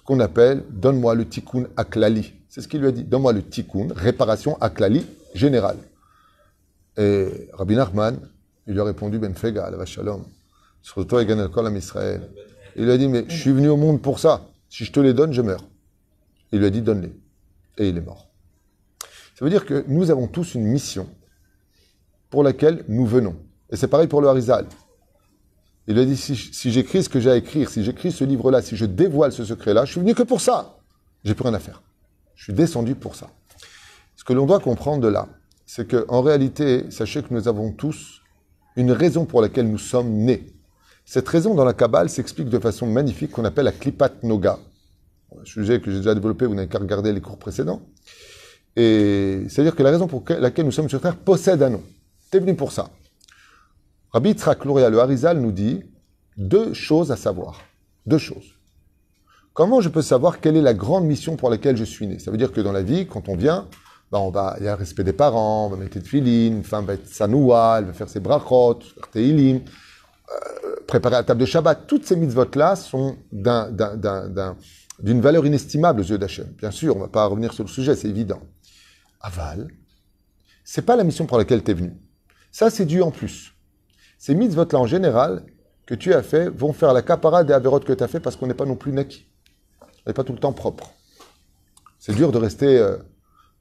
qu'on 0.05 0.19
appelle 0.19 0.63
Donne-moi 0.69 1.15
le 1.15 1.27
tikkun 1.27 1.65
aklali. 1.77 2.33
C'est 2.49 2.61
ce 2.61 2.67
qu'il 2.67 2.81
lui 2.81 2.87
a 2.87 2.91
dit 2.91 3.03
Donne-moi 3.03 3.33
le 3.33 3.43
tikkun, 3.43 3.87
réparation 3.95 4.57
aklali 4.61 5.05
générale. 5.33 5.77
Et 6.97 7.49
Rabbi 7.53 7.75
Nachman, 7.75 8.19
il 8.67 8.73
lui 8.73 8.79
a 8.79 8.83
répondu 8.83 9.19
Ben 9.19 9.33
Fega, 9.33 9.69
la 9.69 9.85
Shalom, 9.85 10.23
sur 10.81 11.05
toi 11.07 11.23
et 11.23 11.27
Kol 11.27 11.75
Israël. 11.75 12.29
Il 12.75 12.85
lui 12.85 12.91
a 12.91 12.97
dit 12.97 13.07
Mais 13.07 13.25
je 13.27 13.35
suis 13.35 13.51
venu 13.51 13.69
au 13.69 13.77
monde 13.77 14.01
pour 14.01 14.19
ça. 14.19 14.45
Si 14.69 14.85
je 14.85 14.91
te 14.91 14.99
les 14.99 15.13
donne, 15.13 15.33
je 15.33 15.41
meurs. 15.41 15.65
Il 16.51 16.59
lui 16.59 16.65
a 16.65 16.69
dit 16.69 16.81
Donne-les. 16.81 17.13
Et 17.77 17.89
il 17.89 17.97
est 17.97 18.01
mort. 18.01 18.29
Ça 19.35 19.45
veut 19.45 19.49
dire 19.49 19.65
que 19.65 19.83
nous 19.87 20.11
avons 20.11 20.27
tous 20.27 20.53
une 20.53 20.63
mission 20.63 21.07
pour 22.29 22.43
laquelle 22.43 22.83
nous 22.87 23.05
venons. 23.05 23.35
Et 23.69 23.75
c'est 23.75 23.87
pareil 23.87 24.07
pour 24.07 24.21
le 24.21 24.27
Harizal. 24.27 24.67
Il 25.87 25.99
a 25.99 26.05
dit, 26.05 26.15
si, 26.15 26.71
j'écris 26.71 27.03
ce 27.03 27.09
que 27.09 27.19
j'ai 27.19 27.29
à 27.29 27.35
écrire, 27.35 27.69
si 27.69 27.83
j'écris 27.83 28.11
ce 28.11 28.23
livre-là, 28.23 28.61
si 28.61 28.77
je 28.77 28.85
dévoile 28.85 29.33
ce 29.33 29.43
secret-là, 29.43 29.83
je 29.85 29.91
suis 29.91 29.99
venu 29.99 30.15
que 30.15 30.23
pour 30.23 30.39
ça. 30.39 30.77
J'ai 31.25 31.35
plus 31.35 31.43
rien 31.43 31.53
à 31.53 31.59
faire. 31.59 31.81
Je 32.35 32.45
suis 32.45 32.53
descendu 32.53 32.95
pour 32.95 33.15
ça. 33.15 33.29
Ce 34.15 34.23
que 34.23 34.31
l'on 34.31 34.45
doit 34.45 34.59
comprendre 34.59 35.01
de 35.01 35.09
là, 35.09 35.27
c'est 35.65 35.87
qu'en 35.89 36.21
réalité, 36.21 36.89
sachez 36.89 37.21
que 37.21 37.33
nous 37.33 37.47
avons 37.47 37.71
tous 37.71 38.21
une 38.75 38.91
raison 38.91 39.25
pour 39.25 39.41
laquelle 39.41 39.69
nous 39.69 39.77
sommes 39.77 40.09
nés. 40.09 40.53
Cette 41.05 41.27
raison 41.27 41.53
dans 41.53 41.65
la 41.65 41.73
Kabbale 41.73 42.09
s'explique 42.09 42.49
de 42.49 42.59
façon 42.59 42.87
magnifique 42.87 43.31
qu'on 43.31 43.45
appelle 43.45 43.65
la 43.65 43.71
Klipat 43.73 44.23
Noga. 44.23 44.59
Un 45.37 45.45
sujet 45.45 45.81
que 45.81 45.91
j'ai 45.91 45.97
déjà 45.97 46.13
développé, 46.13 46.45
vous 46.45 46.55
n'avez 46.55 46.69
qu'à 46.69 46.79
regarder 46.79 47.11
les 47.11 47.21
cours 47.21 47.37
précédents. 47.37 47.81
Et 48.75 49.43
c'est-à-dire 49.49 49.75
que 49.75 49.83
la 49.83 49.91
raison 49.91 50.07
pour 50.07 50.23
laquelle 50.29 50.65
nous 50.65 50.71
sommes 50.71 50.89
sur 50.89 51.01
Terre 51.01 51.17
possède 51.17 51.61
un 51.61 51.71
nom. 51.71 51.83
Tu 52.31 52.37
es 52.37 52.39
venu 52.39 52.55
pour 52.55 52.71
ça. 52.71 52.89
Rabbi 54.13 54.29
Yitzhak 54.29 54.65
le 54.65 54.99
Harizal, 54.99 55.39
nous 55.39 55.51
dit 55.51 55.81
deux 56.37 56.73
choses 56.73 57.11
à 57.11 57.15
savoir. 57.15 57.61
Deux 58.05 58.17
choses. 58.17 58.53
Comment 59.53 59.81
je 59.81 59.89
peux 59.89 60.01
savoir 60.01 60.39
quelle 60.39 60.55
est 60.55 60.61
la 60.61 60.73
grande 60.73 61.05
mission 61.05 61.35
pour 61.35 61.49
laquelle 61.49 61.77
je 61.77 61.83
suis 61.83 62.07
né? 62.07 62.19
Ça 62.19 62.31
veut 62.31 62.37
dire 62.37 62.51
que 62.51 62.61
dans 62.61 62.71
la 62.71 62.83
vie, 62.83 63.07
quand 63.07 63.29
on 63.29 63.35
vient, 63.35 63.67
ben 64.11 64.19
on 64.19 64.29
va, 64.29 64.55
il 64.59 64.65
y 64.65 64.67
a 64.67 64.71
le 64.71 64.77
respect 64.77 65.03
des 65.03 65.13
parents, 65.13 65.67
on 65.67 65.69
va 65.69 65.77
mettre 65.77 65.99
des 65.99 66.05
filines, 66.05 66.57
une 66.57 66.63
femme 66.63 66.85
va 66.85 66.93
être 66.93 67.07
sanoua, 67.07 67.77
elle 67.79 67.85
va 67.85 67.93
faire 67.93 68.09
ses 68.09 68.19
brachot, 68.19 68.79
faire 68.81 69.09
teilim, 69.09 69.57
euh, 69.57 70.75
préparer 70.87 71.15
la 71.15 71.23
table 71.23 71.41
de 71.41 71.45
Shabbat. 71.45 71.87
Toutes 71.87 72.05
ces 72.05 72.15
mitzvot-là 72.15 72.75
sont 72.75 73.17
d'une 73.31 75.21
valeur 75.21 75.45
inestimable 75.45 76.01
aux 76.01 76.05
yeux 76.05 76.17
d'Hachem. 76.17 76.47
Bien 76.57 76.71
sûr, 76.71 76.95
on 76.95 76.99
ne 76.99 77.03
va 77.05 77.09
pas 77.09 77.25
revenir 77.25 77.53
sur 77.53 77.63
le 77.63 77.69
sujet, 77.69 77.95
c'est 77.95 78.09
évident 78.09 78.41
aval, 79.23 79.69
c'est 80.63 80.83
pas 80.83 80.95
la 80.95 81.03
mission 81.03 81.25
pour 81.25 81.37
laquelle 81.37 81.63
tu 81.63 81.71
es 81.71 81.73
venu. 81.73 81.93
Ça, 82.51 82.69
c'est 82.69 82.85
dû 82.85 83.01
en 83.01 83.09
plus. 83.09 83.52
Ces 84.23 84.35
mitzvot-là, 84.35 84.79
en 84.79 84.85
général, 84.85 85.43
que 85.85 85.93
tu 85.93 86.13
as 86.13 86.23
fait, 86.23 86.47
vont 86.47 86.71
faire 86.71 86.93
la 86.93 87.01
capara 87.01 87.43
des 87.43 87.51
avérotes 87.51 87.83
que 87.83 87.91
tu 87.91 88.01
as 88.01 88.07
fait 88.07 88.21
parce 88.21 88.37
qu'on 88.37 88.47
n'est 88.47 88.53
pas 88.53 88.63
non 88.63 88.77
plus 88.77 88.93
naquis. 88.93 89.27
On 89.81 90.09
n'est 90.09 90.13
pas 90.13 90.23
tout 90.23 90.31
le 90.31 90.39
temps 90.39 90.53
propre. 90.53 90.93
C'est 91.99 92.15
dur 92.15 92.31
de 92.31 92.37
rester, 92.37 92.79
euh, 92.79 92.95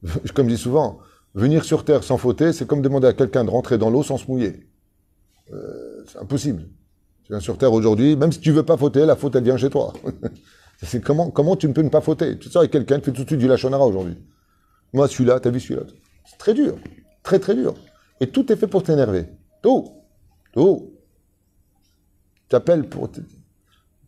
comme 0.37 0.49
je 0.49 0.55
dis 0.55 0.63
souvent, 0.63 1.01
venir 1.35 1.65
sur 1.65 1.85
Terre 1.85 2.05
sans 2.05 2.17
fauter, 2.17 2.53
c'est 2.53 2.65
comme 2.65 2.81
demander 2.81 3.09
à 3.09 3.13
quelqu'un 3.13 3.43
de 3.43 3.51
rentrer 3.51 3.77
dans 3.77 3.91
l'eau 3.91 4.05
sans 4.05 4.19
se 4.19 4.29
mouiller. 4.29 4.69
Euh, 5.53 6.05
c'est 6.07 6.21
impossible. 6.21 6.69
Tu 7.25 7.33
viens 7.33 7.41
sur 7.41 7.59
Terre 7.59 7.73
aujourd'hui, 7.73 8.15
même 8.15 8.31
si 8.31 8.39
tu 8.39 8.53
veux 8.53 8.63
pas 8.63 8.77
fauter, 8.77 9.05
la 9.05 9.17
faute, 9.17 9.35
elle 9.35 9.43
vient 9.43 9.57
chez 9.57 9.69
toi. 9.69 9.93
comment, 11.05 11.33
comment 11.33 11.57
tu 11.57 11.67
ne 11.67 11.73
peux 11.73 11.83
ne 11.83 11.89
pas 11.89 12.03
fauter? 12.03 12.39
Tu 12.39 12.49
sais, 12.49 12.59
avec 12.59 12.71
quelqu'un 12.71 13.01
qui 13.01 13.07
fait 13.07 13.13
tout 13.13 13.25
de 13.25 13.29
suite 13.29 13.41
du 13.41 13.49
lachonara 13.49 13.85
aujourd'hui. 13.85 14.17
Moi, 14.93 15.09
celui-là, 15.09 15.41
t'as 15.41 15.51
vu 15.51 15.59
celui-là? 15.59 15.89
C'est 16.25 16.39
très 16.39 16.55
dur. 16.55 16.77
Très, 17.25 17.41
très 17.41 17.57
dur. 17.57 17.75
Et 18.21 18.29
tout 18.29 18.53
est 18.53 18.57
fait 18.57 18.69
pour 18.69 18.85
t'énerver. 18.85 19.27
Tout. 19.61 20.02
Tout. 20.53 20.93
T'appelles 22.49 22.89
pour. 22.89 23.09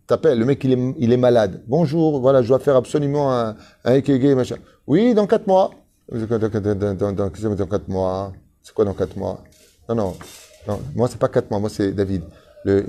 T'appelles, 0.06 0.38
le 0.38 0.44
mec 0.44 0.62
il 0.64 0.72
est, 0.72 0.94
il 0.98 1.12
est 1.12 1.16
malade. 1.16 1.62
Bonjour, 1.66 2.20
voilà, 2.20 2.42
je 2.42 2.48
dois 2.48 2.58
faire 2.58 2.76
absolument 2.76 3.32
un, 3.32 3.56
un 3.84 4.34
machin. 4.34 4.56
Oui, 4.86 5.14
dans 5.14 5.26
4 5.26 5.46
mois. 5.46 5.70
Dans, 6.10 6.94
dans, 6.94 7.12
dans, 7.12 7.30
4 7.30 7.88
mois. 7.88 8.32
C'est 8.62 8.74
quoi 8.74 8.84
dans 8.84 8.92
4 8.92 9.16
mois? 9.16 9.42
Non, 9.88 9.94
non. 9.94 10.16
non 10.68 10.80
moi, 10.94 11.08
c'est 11.08 11.18
pas 11.18 11.28
4 11.28 11.50
mois, 11.50 11.60
moi, 11.60 11.70
c'est 11.70 11.92
David. 11.92 12.22
Le 12.64 12.84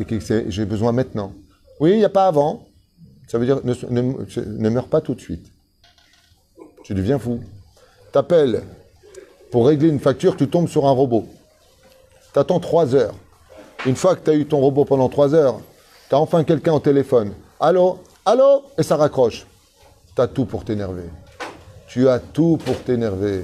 j'ai 0.50 0.66
besoin 0.66 0.92
maintenant. 0.92 1.34
Oui, 1.80 1.92
il 1.92 1.98
n'y 1.98 2.06
a 2.06 2.10
pas 2.10 2.28
avant. 2.28 2.68
Ça 3.28 3.38
veut 3.38 3.46
dire 3.46 3.62
ne, 3.64 4.70
meurs 4.70 4.88
pas 4.88 5.02
tout 5.02 5.16
de 5.16 5.22
suite. 5.22 5.52
Tu 6.84 6.94
deviens 6.94 7.18
fou 7.18 7.40
t'appelles 8.12 8.64
pour 9.52 9.68
régler 9.68 9.90
une 9.90 10.00
facture, 10.00 10.38
tu 10.38 10.48
tombes 10.48 10.70
sur 10.70 10.86
un 10.86 10.92
robot. 10.92 11.28
Tu 12.32 12.40
attends 12.40 12.62
trois 12.62 12.96
heures. 12.96 13.16
Une 13.86 13.96
fois 13.96 14.16
que 14.16 14.24
tu 14.24 14.32
as 14.32 14.34
eu 14.34 14.46
ton 14.46 14.60
robot 14.60 14.86
pendant 14.86 15.10
trois 15.10 15.36
heures, 15.36 15.60
tu 16.10 16.16
as 16.16 16.20
enfin 16.20 16.44
quelqu'un 16.44 16.74
au 16.74 16.80
téléphone. 16.80 17.34
Allô? 17.60 18.00
Allô? 18.26 18.64
Et 18.78 18.84
ça 18.84 18.96
raccroche. 18.96 19.46
Tu 20.16 20.22
as 20.22 20.28
tout 20.28 20.46
pour 20.46 20.66
t'énerver. 20.66 21.10
Tu 21.88 22.10
as 22.10 22.20
tout 22.20 22.58
pour 22.66 22.82
t'énerver. 22.82 23.44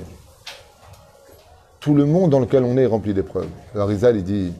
Tout 1.79 1.93
le 1.93 2.05
monde 2.05 2.31
dans 2.31 2.39
lequel 2.39 2.63
on 2.63 2.75
est 2.77 2.83
est 2.83 2.87
rempli 2.87 3.13
d'épreuves. 3.13 3.49
Le 3.75 3.83
Rizal, 3.83 4.17
il 4.17 4.23
dit 4.23 4.53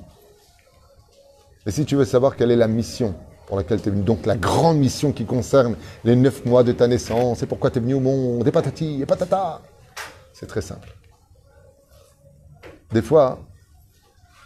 Mais 1.66 1.72
si 1.72 1.84
tu 1.86 1.96
veux 1.96 2.06
savoir 2.06 2.36
quelle 2.36 2.52
est 2.52 2.56
la 2.56 2.68
mission 2.68 3.16
pour 3.48 3.58
laquelle 3.58 3.82
tu 3.82 3.90
es 3.90 3.92
venu, 3.92 4.04
donc 4.04 4.26
la 4.26 4.38
grande 4.38 4.78
mission 4.78 5.12
qui 5.12 5.26
concerne 5.26 5.76
les 6.04 6.16
neuf 6.16 6.46
mois 6.46 6.64
de 6.64 6.72
ta 6.72 6.88
naissance, 6.88 7.44
et 7.44 7.48
pourquoi 7.48 7.70
tu 7.70 7.80
es 7.80 7.82
venu 7.82 7.96
au 7.96 8.00
monde, 8.00 8.48
et 8.48 8.52
patati, 8.52 9.02
et 9.02 9.06
patata, 9.06 9.62
c'est 10.32 10.46
très 10.46 10.62
simple. 10.62 10.96
Des 12.94 13.02
fois, 13.02 13.40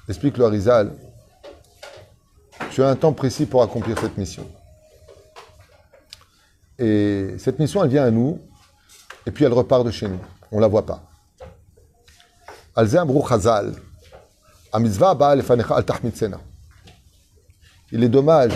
explique 0.10 0.38
le 0.38 0.46
Harizal, 0.46 0.92
tu 2.76 2.84
as 2.84 2.90
un 2.90 2.98
temps 2.98 3.14
précis 3.14 3.46
pour 3.46 3.64
accomplir 3.64 3.98
cette 3.98 4.18
mission. 4.18 4.46
Et 6.78 7.36
cette 7.38 7.58
mission, 7.58 7.82
elle 7.82 7.90
vient 7.90 8.04
à 8.04 8.12
nous, 8.12 8.42
et 9.26 9.32
puis 9.32 9.46
elle 9.46 9.54
repart 9.54 9.86
de 9.86 9.92
chez 9.92 10.10
nous. 10.10 10.20
On 10.52 10.58
ne 10.58 10.62
la 10.62 10.68
voit 10.68 10.86
pas. 10.86 11.02
Il 17.94 18.04
est 18.04 18.10
dommage 18.10 18.52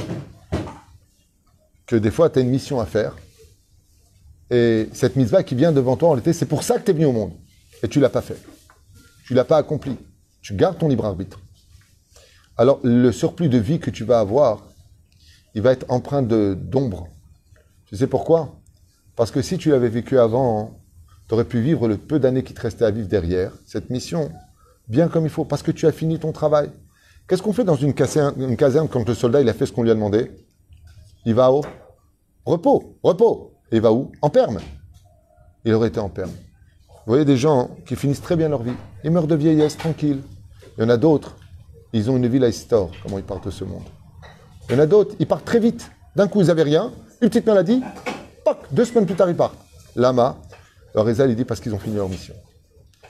que 1.86 1.96
des 1.96 2.12
fois, 2.12 2.30
tu 2.30 2.40
as 2.40 2.42
une 2.42 2.50
mission 2.50 2.82
à 2.82 2.86
faire, 2.86 3.16
et 4.52 4.90
cette 4.92 5.16
mitzvah 5.16 5.44
qui 5.44 5.56
vient 5.56 5.72
devant 5.72 5.96
toi 5.96 6.10
en 6.10 6.16
l'été, 6.16 6.34
c'est 6.34 6.46
pour 6.46 6.64
ça 6.64 6.78
que 6.78 6.84
tu 6.84 6.92
es 6.92 6.94
venu 6.94 7.06
au 7.06 7.14
monde. 7.14 7.32
Et 7.84 7.88
tu 7.88 8.02
l'as 8.02 8.10
pas 8.10 8.22
fait. 8.22 8.44
Tu 9.24 9.34
l'as 9.34 9.46
pas 9.46 9.56
accompli. 9.56 9.98
Tu 10.42 10.56
gardes 10.56 10.78
ton 10.78 10.90
libre 10.90 11.06
arbitre. 11.06 11.40
Alors 12.60 12.82
le 12.84 13.14
surplus 13.14 13.48
de 13.48 13.58
vie 13.58 13.80
que 13.80 13.90
tu 13.90 14.04
vas 14.04 14.20
avoir, 14.20 14.66
il 15.56 15.62
va 15.62 15.72
être 15.72 15.86
empreint 15.88 16.22
d'ombre. 16.22 17.08
Tu 17.86 17.96
sais 17.96 18.06
pourquoi? 18.06 18.60
Parce 19.16 19.32
que 19.32 19.42
si 19.42 19.58
tu 19.58 19.70
l'avais 19.70 19.88
vécu 19.88 20.20
avant, 20.20 20.78
tu 21.30 21.36
aurais 21.36 21.46
pu 21.46 21.62
vivre 21.62 21.88
le 21.88 21.96
peu 21.96 22.20
d'années 22.20 22.44
qui 22.44 22.54
te 22.54 22.60
restaient 22.60 22.84
à 22.84 22.92
vivre 22.92 23.08
derrière 23.08 23.54
cette 23.66 23.90
mission, 23.90 24.30
bien 24.90 25.08
comme 25.08 25.24
il 25.24 25.30
faut, 25.30 25.46
parce 25.46 25.64
que 25.64 25.72
tu 25.72 25.88
as 25.88 25.94
fini 25.94 26.20
ton 26.20 26.34
travail. 26.34 26.70
Qu'est-ce 27.30 27.42
qu'on 27.42 27.54
fait 27.54 27.64
dans 27.64 27.78
une 27.78 27.94
caserne, 27.94 28.90
quand 28.90 29.08
le 29.08 29.16
soldat 29.16 29.40
a 29.40 29.54
fait 29.54 29.66
ce 29.66 29.72
qu'on 29.72 29.84
lui 29.84 29.92
a 29.92 29.96
demandé? 29.96 30.30
Il 31.26 31.36
va 31.36 31.54
au 31.54 31.62
repos, 32.44 32.98
repos. 33.02 33.54
Et 33.72 33.78
il 33.78 33.82
va 33.82 33.94
où? 33.94 34.12
En 34.22 34.30
perme. 34.30 34.60
Il 35.64 35.74
aurait 35.74 35.88
été 35.88 36.02
en 36.02 36.10
perme. 36.10 36.32
Vous 36.90 37.14
voyez 37.14 37.24
des 37.24 37.38
gens 37.38 37.70
qui 37.86 37.96
finissent 37.96 38.22
très 38.22 38.36
bien 38.36 38.50
leur 38.50 38.64
vie. 38.64 38.76
Ils 39.06 39.12
meurent 39.12 39.28
de 39.28 39.36
vieillesse, 39.36 39.78
tranquille. 39.78 40.24
Il 40.78 40.82
y 40.82 40.86
en 40.86 40.90
a 40.90 40.98
d'autres, 40.98 41.38
ils 41.94 42.10
ont 42.10 42.18
une 42.18 42.28
vie 42.28 42.54
store, 42.54 42.92
comment 43.04 43.18
ils 43.18 43.24
partent 43.24 43.46
de 43.46 43.52
ce 43.52 43.64
monde. 43.64 43.84
Il 44.70 44.76
y 44.76 44.80
en 44.80 44.82
a 44.82 44.86
d'autres, 44.86 45.16
ils 45.20 45.28
partent 45.28 45.46
très 45.46 45.60
vite. 45.60 45.90
D'un 46.16 46.28
coup, 46.28 46.42
ils 46.42 46.48
n'avaient 46.48 46.64
rien, 46.64 46.92
une 47.22 47.30
petite 47.30 47.46
maladie, 47.46 47.82
poc, 48.46 48.58
deux 48.72 48.86
semaines 48.86 49.06
plus 49.06 49.16
tard, 49.16 49.30
ils 49.30 49.36
partent. 49.36 49.58
Lama, 49.96 50.38
le 50.94 51.02
Rizal, 51.02 51.30
il 51.30 51.36
dit 51.36 51.46
parce 51.46 51.60
qu'ils 51.60 51.74
ont 51.74 51.80
fini 51.80 51.96
leur 51.96 52.10
mission. 52.10 52.34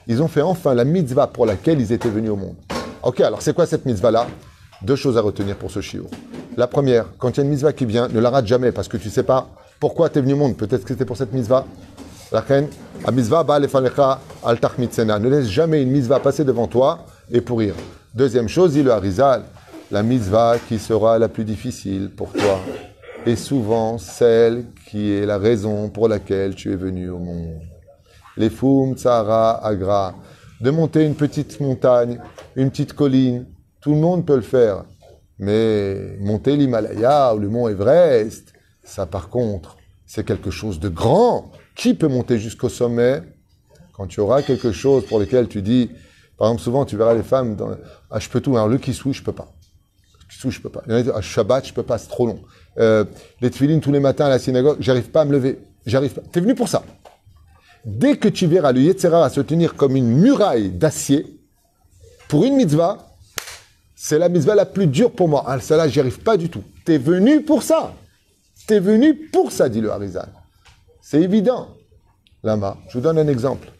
Ils 0.06 0.22
ont 0.22 0.28
fait 0.28 0.42
enfin 0.42 0.74
la 0.74 0.84
mitzvah 0.84 1.26
pour 1.26 1.46
laquelle 1.46 1.80
ils 1.80 1.92
étaient 1.92 2.08
venus 2.08 2.30
au 2.30 2.36
monde. 2.36 2.56
Ok, 3.02 3.20
alors 3.20 3.42
c'est 3.42 3.54
quoi 3.54 3.66
cette 3.66 3.86
mitzvah-là? 3.86 4.26
Deux 4.82 4.96
choses 4.96 5.16
à 5.18 5.20
retenir 5.20 5.56
pour 5.56 5.70
ce 5.70 5.80
shiur. 5.80 6.06
La 6.56 6.66
première, 6.66 7.06
quand 7.18 7.30
il 7.30 7.36
y 7.36 7.40
a 7.40 7.44
une 7.44 7.50
mitzvah 7.50 7.72
qui 7.72 7.84
vient, 7.84 8.08
ne 8.08 8.18
la 8.18 8.30
rate 8.30 8.46
jamais 8.46 8.72
parce 8.72 8.88
que 8.88 8.96
tu 8.96 9.08
ne 9.08 9.12
sais 9.12 9.22
pas 9.22 9.48
pourquoi 9.78 10.08
tu 10.08 10.18
es 10.18 10.22
venu 10.22 10.32
au 10.32 10.36
monde. 10.36 10.56
Peut-être 10.56 10.82
que 10.82 10.88
c'était 10.88 11.04
pour 11.04 11.16
cette 11.16 11.32
mitzvah. 11.32 11.64
La 12.32 12.40
reine, 12.40 12.68
mitzvah 13.12 13.44
ba 13.44 13.54
al. 13.54 13.62
Ne 15.20 15.28
laisse 15.28 15.48
jamais 15.48 15.82
une 15.82 15.90
mitzvah 15.90 16.20
passer 16.20 16.44
devant 16.44 16.66
toi 16.66 17.06
et 17.30 17.40
pourrir. 17.40 17.74
Deuxième 18.14 18.48
chose, 18.48 18.72
dit 18.72 18.82
le 18.82 18.92
Harizal, 18.92 19.42
la 19.90 20.02
mitzvah 20.02 20.56
qui 20.68 20.78
sera 20.78 21.18
la 21.18 21.28
plus 21.28 21.44
difficile 21.44 22.10
pour 22.10 22.32
toi 22.32 22.60
est 23.26 23.36
souvent 23.36 23.98
celle 23.98 24.64
qui 24.88 25.12
est 25.12 25.26
la 25.26 25.38
raison 25.38 25.88
pour 25.90 26.08
laquelle 26.08 26.54
tu 26.54 26.72
es 26.72 26.76
venu 26.76 27.10
au 27.10 27.18
monde. 27.18 27.60
Les 28.36 28.50
foum, 28.50 28.94
tsara, 28.96 29.64
agra. 29.64 30.14
De 30.60 30.70
monter 30.70 31.04
une 31.04 31.14
petite 31.14 31.60
montagne, 31.60 32.20
une 32.56 32.70
petite 32.70 32.92
colline, 32.92 33.46
tout 33.80 33.92
le 33.92 34.00
monde 34.00 34.26
peut 34.26 34.36
le 34.36 34.42
faire. 34.42 34.84
Mais 35.38 36.16
monter 36.20 36.56
l'Himalaya 36.56 37.34
ou 37.34 37.38
le 37.38 37.48
mont 37.48 37.68
Everest, 37.68 38.52
ça 38.82 39.06
par 39.06 39.28
contre, 39.28 39.76
c'est 40.06 40.24
quelque 40.24 40.50
chose 40.50 40.80
de 40.80 40.88
grand. 40.88 41.50
Qui 41.74 41.94
peut 41.94 42.08
monter 42.08 42.38
jusqu'au 42.38 42.68
sommet? 42.68 43.22
Quand 43.92 44.06
tu 44.06 44.20
auras 44.20 44.42
quelque 44.42 44.72
chose 44.72 45.04
pour 45.06 45.18
lequel 45.18 45.48
tu 45.48 45.62
dis, 45.62 45.90
par 46.40 46.48
exemple, 46.48 46.62
souvent 46.62 46.86
tu 46.86 46.96
verras 46.96 47.12
les 47.12 47.22
femmes, 47.22 47.54
dans, 47.54 47.68
ah, 48.10 48.18
je 48.18 48.26
peux 48.30 48.40
tout, 48.40 48.56
alors 48.56 48.66
le 48.66 48.78
kissou, 48.78 49.12
je 49.12 49.20
peux 49.22 49.34
pas. 49.34 49.52
Le 50.22 50.32
kissou, 50.32 50.50
je 50.50 50.58
peux 50.58 50.70
pas. 50.70 50.82
Il 50.86 50.92
y 50.92 50.96
en 50.96 51.12
a 51.12 51.18
ah, 51.18 51.20
Shabbat, 51.20 51.66
je 51.66 51.74
peux 51.74 51.82
pas, 51.82 51.98
c'est 51.98 52.08
trop 52.08 52.26
long. 52.26 52.40
Euh, 52.78 53.04
les 53.42 53.50
tefilines 53.50 53.82
tous 53.82 53.92
les 53.92 54.00
matins 54.00 54.24
à 54.24 54.30
la 54.30 54.38
synagogue, 54.38 54.78
j'arrive 54.80 55.10
pas 55.10 55.20
à 55.20 55.24
me 55.26 55.32
lever. 55.32 55.58
J'arrive 55.84 56.14
pas. 56.14 56.22
T'es 56.32 56.40
venu 56.40 56.54
pour 56.54 56.68
ça. 56.68 56.82
Dès 57.84 58.16
que 58.16 58.26
tu 58.26 58.46
verras 58.46 58.72
le 58.72 58.80
Yetzera 58.80 59.28
se 59.28 59.42
tenir 59.42 59.76
comme 59.76 59.96
une 59.96 60.08
muraille 60.08 60.70
d'acier, 60.70 61.26
pour 62.26 62.46
une 62.46 62.56
mitzvah, 62.56 63.14
c'est 63.94 64.18
la 64.18 64.30
mitzvah 64.30 64.54
la 64.54 64.64
plus 64.64 64.86
dure 64.86 65.12
pour 65.12 65.28
moi. 65.28 65.44
Ah, 65.46 65.60
celle-là, 65.60 65.88
j'y 65.88 66.00
arrive 66.00 66.20
pas 66.20 66.38
du 66.38 66.48
tout. 66.48 66.64
T'es 66.86 66.96
venu 66.96 67.42
pour 67.42 67.62
ça. 67.62 67.92
T'es 68.66 68.80
venu 68.80 69.14
pour 69.14 69.52
ça, 69.52 69.68
dit 69.68 69.82
le 69.82 69.92
Harizal. 69.92 70.30
C'est 71.02 71.20
évident. 71.20 71.68
Lama, 72.42 72.78
je 72.88 72.94
vous 72.96 73.04
donne 73.04 73.18
un 73.18 73.28
exemple. 73.28 73.70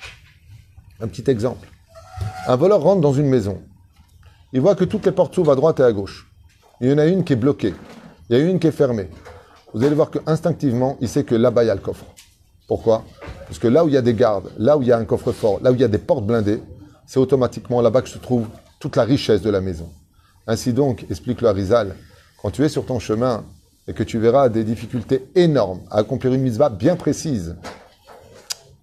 Un 1.00 1.08
petit 1.08 1.24
exemple. 1.30 1.69
Un 2.50 2.56
voleur 2.56 2.82
rentre 2.82 3.00
dans 3.00 3.12
une 3.12 3.28
maison. 3.28 3.62
Il 4.52 4.60
voit 4.60 4.74
que 4.74 4.82
toutes 4.82 5.06
les 5.06 5.12
portes 5.12 5.32
s'ouvrent 5.32 5.52
à 5.52 5.54
droite 5.54 5.78
et 5.78 5.84
à 5.84 5.92
gauche. 5.92 6.28
Il 6.80 6.90
y 6.90 6.92
en 6.92 6.98
a 6.98 7.06
une 7.06 7.22
qui 7.22 7.34
est 7.34 7.36
bloquée. 7.36 7.74
Il 8.28 8.36
y 8.36 8.40
a 8.40 8.44
une 8.44 8.58
qui 8.58 8.66
est 8.66 8.72
fermée. 8.72 9.08
Vous 9.72 9.84
allez 9.84 9.94
voir 9.94 10.10
que 10.10 10.18
instinctivement, 10.26 10.96
il 11.00 11.08
sait 11.08 11.22
que 11.22 11.36
là-bas, 11.36 11.62
il 11.62 11.68
y 11.68 11.70
a 11.70 11.76
le 11.76 11.80
coffre. 11.80 12.06
Pourquoi? 12.66 13.04
Parce 13.46 13.60
que 13.60 13.68
là 13.68 13.84
où 13.84 13.88
il 13.88 13.94
y 13.94 13.96
a 13.96 14.02
des 14.02 14.14
gardes, 14.14 14.50
là 14.58 14.76
où 14.76 14.82
il 14.82 14.88
y 14.88 14.92
a 14.92 14.98
un 14.98 15.04
coffre 15.04 15.30
fort, 15.30 15.60
là 15.62 15.70
où 15.70 15.76
il 15.76 15.80
y 15.80 15.84
a 15.84 15.88
des 15.88 15.98
portes 15.98 16.26
blindées, 16.26 16.60
c'est 17.06 17.20
automatiquement 17.20 17.80
là-bas 17.82 18.02
que 18.02 18.08
se 18.08 18.18
trouve 18.18 18.48
toute 18.80 18.96
la 18.96 19.04
richesse 19.04 19.42
de 19.42 19.50
la 19.50 19.60
maison. 19.60 19.88
Ainsi 20.48 20.72
donc, 20.72 21.06
explique 21.08 21.42
le 21.42 21.48
Harizal, 21.50 21.94
quand 22.42 22.50
tu 22.50 22.64
es 22.64 22.68
sur 22.68 22.84
ton 22.84 22.98
chemin 22.98 23.44
et 23.86 23.92
que 23.92 24.02
tu 24.02 24.18
verras 24.18 24.48
des 24.48 24.64
difficultés 24.64 25.24
énormes 25.36 25.82
à 25.88 25.98
accomplir 25.98 26.34
une 26.34 26.42
mitzvah 26.42 26.68
bien 26.68 26.96
précise, 26.96 27.54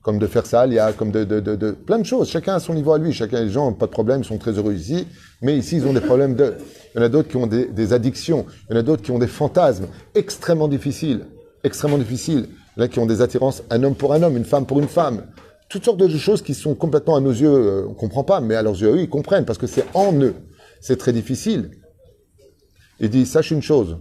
comme 0.07 0.19
de 0.19 0.27
faire 0.27 0.45
ça, 0.45 0.65
il 0.65 0.71
y 0.71 0.79
a 0.79 0.93
comme 0.93 1.11
de, 1.11 1.71
plein 1.71 1.99
de 1.99 2.05
choses. 2.05 2.29
Chacun 2.29 2.53
à 2.53 2.59
son 2.61 2.73
niveau 2.73 2.93
à 2.93 2.97
lui. 2.97 3.11
Chacun, 3.11 3.43
les 3.43 3.49
gens 3.49 3.65
n'ont 3.65 3.73
pas 3.73 3.87
de 3.87 3.91
problème, 3.91 4.21
ils 4.21 4.25
sont 4.25 4.37
très 4.37 4.53
heureux 4.53 4.71
ici. 4.71 5.05
Mais 5.41 5.57
ici, 5.57 5.75
ils 5.75 5.85
ont 5.85 5.91
des 5.91 5.99
problèmes 5.99 6.33
de. 6.33 6.53
Il 6.95 6.99
y 6.99 7.01
en 7.01 7.05
a 7.05 7.09
d'autres 7.09 7.27
qui 7.27 7.35
ont 7.35 7.45
des, 7.45 7.91
addictions. 7.91 8.45
Il 8.69 8.73
y 8.73 8.77
en 8.77 8.79
a 8.79 8.83
d'autres 8.83 9.01
qui 9.01 9.11
ont 9.11 9.19
des 9.19 9.27
fantasmes 9.27 9.87
extrêmement 10.15 10.69
difficiles. 10.69 11.25
Extrêmement 11.65 11.97
difficiles. 11.97 12.47
A 12.79 12.87
qui 12.87 12.99
ont 12.99 13.05
des 13.05 13.21
attirances, 13.21 13.63
un 13.69 13.83
homme 13.83 13.95
pour 13.95 14.13
un 14.13 14.23
homme, 14.23 14.37
une 14.37 14.45
femme 14.45 14.65
pour 14.65 14.79
une 14.79 14.87
femme. 14.87 15.23
Toutes 15.67 15.83
sortes 15.83 15.97
de 15.97 16.07
choses 16.17 16.41
qui 16.41 16.53
sont 16.53 16.73
complètement 16.73 17.17
à 17.17 17.19
nos 17.19 17.33
yeux, 17.33 17.53
euh, 17.53 17.87
on 17.89 17.93
comprend 17.93 18.23
pas, 18.23 18.39
mais 18.39 18.55
à 18.55 18.61
leurs 18.61 18.81
yeux, 18.81 18.93
eux, 18.93 19.01
ils 19.01 19.09
comprennent 19.09 19.43
parce 19.43 19.59
que 19.59 19.67
c'est 19.67 19.83
en 19.93 20.13
eux. 20.21 20.35
C'est 20.79 20.95
très 20.95 21.11
difficile. 21.11 21.71
Il 23.01 23.09
dit, 23.09 23.25
sache 23.25 23.51
une 23.51 23.61
chose. 23.61 23.97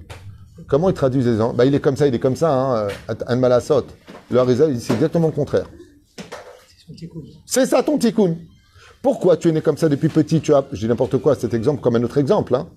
Comment 0.68 0.88
ils 0.88 0.94
traduisent 0.94 1.26
les 1.26 1.38
gens? 1.38 1.52
Bah, 1.52 1.64
Il 1.64 1.74
est 1.74 1.80
comme 1.80 1.96
ça, 1.96 2.06
il 2.06 2.14
est 2.14 2.20
comme 2.20 2.36
ça, 2.36 2.52
hein, 2.52 2.88
euh, 3.10 3.14
un 3.26 3.34
malasot. 3.34 3.86
Le 4.30 4.38
Harizal, 4.38 4.70
il 4.70 4.76
dit, 4.76 4.84
c'est 4.84 4.94
exactement 4.94 5.26
le 5.26 5.32
contraire. 5.32 5.66
C'est 7.46 7.66
ça 7.66 7.82
ton 7.82 7.98
tikkun. 7.98 8.36
Pourquoi 9.02 9.36
tu 9.36 9.48
es 9.48 9.52
né 9.52 9.60
comme 9.60 9.76
ça 9.76 9.88
depuis 9.88 10.08
petit? 10.08 10.40
Tu 10.40 10.54
as, 10.54 10.64
je 10.72 10.80
dis 10.80 10.88
n'importe 10.88 11.18
quoi, 11.18 11.34
cet 11.34 11.54
exemple 11.54 11.80
comme 11.80 11.96
un 11.96 12.02
autre 12.02 12.18
exemple, 12.18 12.54
hein. 12.54 12.68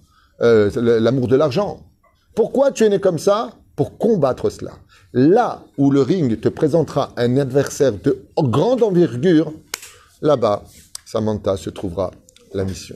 Euh, 0.42 1.00
l'amour 1.00 1.28
de 1.28 1.36
l'argent. 1.36 1.86
Pourquoi 2.34 2.72
tu 2.72 2.86
es 2.86 2.90
né 2.90 3.00
comme 3.00 3.20
ça? 3.20 3.52
Pour 3.76 3.98
combattre 3.98 4.50
cela. 4.50 4.72
Là 5.12 5.64
où 5.78 5.92
le 5.92 6.02
ring 6.02 6.40
te 6.40 6.50
présentera 6.50 7.14
un 7.18 7.38
adversaire 7.38 7.94
de 7.94 8.26
grande 8.38 8.84
envergure, 8.84 9.52
là-bas, 10.22 10.64
Samantha 11.06 11.58
se 11.58 11.70
trouvera 11.70 12.12
la 12.54 12.64
mission. 12.64 12.96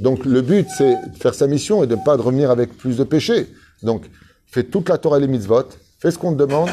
Donc 0.00 0.24
le 0.24 0.40
but, 0.40 0.66
c'est 0.76 0.94
de 0.94 1.16
faire 1.16 1.34
sa 1.34 1.46
mission 1.46 1.84
et 1.84 1.86
de 1.86 1.94
ne 1.94 2.04
pas 2.04 2.16
revenir 2.16 2.50
avec 2.50 2.76
plus 2.76 2.96
de 2.96 3.04
péché. 3.04 3.48
Donc, 3.82 4.04
fais 4.46 4.64
toute 4.64 4.88
la 4.88 4.98
Torah 4.98 5.18
et 5.18 5.20
les 5.20 5.28
mitzvot, 5.28 5.68
fais 5.98 6.10
ce 6.10 6.18
qu'on 6.18 6.32
te 6.32 6.38
demande, 6.38 6.70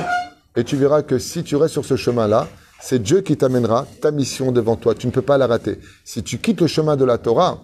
et 0.55 0.63
tu 0.63 0.75
verras 0.75 1.01
que 1.01 1.19
si 1.19 1.43
tu 1.43 1.55
restes 1.55 1.73
sur 1.73 1.85
ce 1.85 1.95
chemin-là, 1.95 2.47
c'est 2.81 3.01
Dieu 3.01 3.21
qui 3.21 3.37
t'amènera 3.37 3.85
ta 4.01 4.11
mission 4.11 4.51
devant 4.51 4.75
toi. 4.75 4.95
Tu 4.95 5.07
ne 5.07 5.11
peux 5.11 5.21
pas 5.21 5.37
la 5.37 5.47
rater. 5.47 5.79
Si 6.03 6.23
tu 6.23 6.39
quittes 6.39 6.61
le 6.61 6.67
chemin 6.67 6.95
de 6.95 7.05
la 7.05 7.17
Torah, 7.17 7.63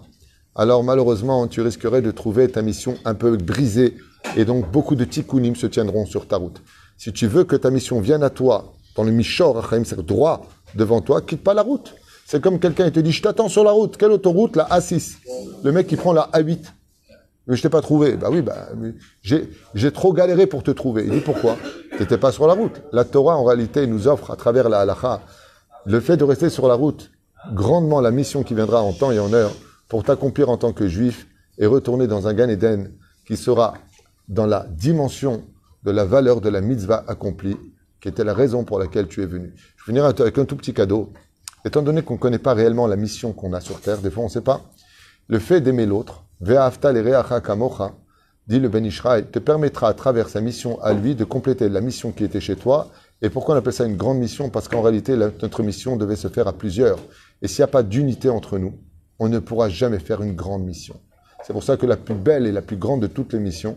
alors 0.54 0.82
malheureusement, 0.84 1.46
tu 1.48 1.60
risquerais 1.60 2.02
de 2.02 2.10
trouver 2.10 2.48
ta 2.48 2.62
mission 2.62 2.96
un 3.04 3.14
peu 3.14 3.36
brisée, 3.36 3.96
et 4.36 4.44
donc 4.44 4.70
beaucoup 4.70 4.94
de 4.94 5.04
tikkunim 5.04 5.54
se 5.54 5.66
tiendront 5.66 6.06
sur 6.06 6.26
ta 6.26 6.36
route. 6.36 6.62
Si 6.96 7.12
tu 7.12 7.26
veux 7.26 7.44
que 7.44 7.56
ta 7.56 7.70
mission 7.70 8.00
vienne 8.00 8.22
à 8.22 8.30
toi, 8.30 8.72
dans 8.96 9.04
le 9.04 9.12
Mishor, 9.12 9.64
c'est 9.84 10.00
droit 10.00 10.46
devant 10.74 11.00
toi, 11.00 11.20
quitte 11.20 11.44
pas 11.44 11.54
la 11.54 11.62
route. 11.62 11.94
C'est 12.26 12.42
comme 12.42 12.58
quelqu'un 12.58 12.86
qui 12.86 12.92
te 12.92 13.00
dit, 13.00 13.12
je 13.12 13.22
t'attends 13.22 13.48
sur 13.48 13.64
la 13.64 13.70
route. 13.70 13.96
Quelle 13.96 14.10
autoroute? 14.10 14.56
La 14.56 14.64
A6. 14.64 15.14
Le 15.62 15.72
mec 15.72 15.86
qui 15.86 15.96
prend 15.96 16.12
la 16.12 16.28
A8. 16.32 16.58
Mais 17.48 17.56
je 17.56 17.62
t'ai 17.62 17.70
pas 17.70 17.80
trouvé. 17.80 18.16
Bah 18.16 18.28
oui, 18.30 18.42
bah, 18.42 18.68
j'ai, 19.22 19.92
trop 19.92 20.12
galéré 20.12 20.46
pour 20.46 20.62
te 20.62 20.70
trouver. 20.70 21.04
Il 21.06 21.10
dit 21.10 21.20
pourquoi? 21.20 21.56
T'étais 21.96 22.18
pas 22.18 22.30
sur 22.30 22.46
la 22.46 22.52
route. 22.52 22.82
La 22.92 23.04
Torah, 23.04 23.36
en 23.36 23.44
réalité, 23.44 23.86
nous 23.86 24.06
offre, 24.06 24.30
à 24.30 24.36
travers 24.36 24.68
la 24.68 24.80
halakha, 24.80 25.22
le 25.86 25.98
fait 26.00 26.18
de 26.18 26.24
rester 26.24 26.50
sur 26.50 26.68
la 26.68 26.74
route, 26.74 27.10
grandement 27.54 28.02
la 28.02 28.10
mission 28.10 28.42
qui 28.42 28.54
viendra 28.54 28.82
en 28.82 28.92
temps 28.92 29.10
et 29.10 29.18
en 29.18 29.32
heure 29.32 29.52
pour 29.88 30.04
t'accomplir 30.04 30.50
en 30.50 30.58
tant 30.58 30.74
que 30.74 30.86
juif 30.86 31.26
et 31.56 31.64
retourner 31.64 32.06
dans 32.06 32.28
un 32.28 32.34
Gan 32.34 32.50
Eden 32.50 32.92
qui 33.26 33.38
sera 33.38 33.74
dans 34.28 34.46
la 34.46 34.66
dimension 34.70 35.42
de 35.84 35.90
la 35.90 36.04
valeur 36.04 36.42
de 36.42 36.50
la 36.50 36.60
mitzvah 36.60 37.02
accomplie, 37.08 37.56
qui 38.02 38.08
était 38.08 38.24
la 38.24 38.34
raison 38.34 38.64
pour 38.64 38.78
laquelle 38.78 39.08
tu 39.08 39.22
es 39.22 39.26
venu. 39.26 39.54
Je 39.56 39.84
vais 39.84 39.86
finir 39.86 40.04
avec 40.04 40.36
un 40.36 40.44
tout 40.44 40.56
petit 40.56 40.74
cadeau. 40.74 41.14
Étant 41.64 41.80
donné 41.80 42.02
qu'on 42.02 42.14
ne 42.14 42.18
connaît 42.18 42.38
pas 42.38 42.52
réellement 42.52 42.86
la 42.86 42.96
mission 42.96 43.32
qu'on 43.32 43.54
a 43.54 43.60
sur 43.60 43.80
terre, 43.80 43.98
des 43.98 44.10
fois 44.10 44.24
on 44.24 44.26
ne 44.26 44.32
sait 44.32 44.42
pas, 44.42 44.60
le 45.28 45.38
fait 45.38 45.62
d'aimer 45.62 45.86
l'autre, 45.86 46.24
Ve'ahavta 46.40 46.92
l'ereacha 46.92 47.40
kamocha, 47.40 47.94
dit 48.46 48.60
le 48.60 48.68
Ben 48.68 48.88
te 48.88 49.38
permettra 49.38 49.88
à 49.88 49.94
travers 49.94 50.28
sa 50.28 50.40
mission 50.40 50.80
à 50.82 50.92
lui 50.92 51.14
de 51.14 51.24
compléter 51.24 51.68
la 51.68 51.80
mission 51.80 52.12
qui 52.12 52.24
était 52.24 52.40
chez 52.40 52.56
toi. 52.56 52.88
Et 53.20 53.30
pourquoi 53.30 53.54
on 53.54 53.58
appelle 53.58 53.72
ça 53.72 53.84
une 53.84 53.96
grande 53.96 54.18
mission? 54.18 54.48
Parce 54.48 54.68
qu'en 54.68 54.80
réalité, 54.80 55.16
notre 55.16 55.62
mission 55.62 55.96
devait 55.96 56.16
se 56.16 56.28
faire 56.28 56.46
à 56.46 56.52
plusieurs. 56.52 56.98
Et 57.42 57.48
s'il 57.48 57.62
n'y 57.62 57.64
a 57.64 57.72
pas 57.72 57.82
d'unité 57.82 58.28
entre 58.28 58.58
nous, 58.58 58.78
on 59.18 59.28
ne 59.28 59.38
pourra 59.40 59.68
jamais 59.68 59.98
faire 59.98 60.22
une 60.22 60.34
grande 60.34 60.64
mission. 60.64 61.00
C'est 61.44 61.52
pour 61.52 61.62
ça 61.62 61.76
que 61.76 61.86
la 61.86 61.96
plus 61.96 62.14
belle 62.14 62.46
et 62.46 62.52
la 62.52 62.62
plus 62.62 62.76
grande 62.76 63.02
de 63.02 63.06
toutes 63.06 63.32
les 63.32 63.40
missions, 63.40 63.76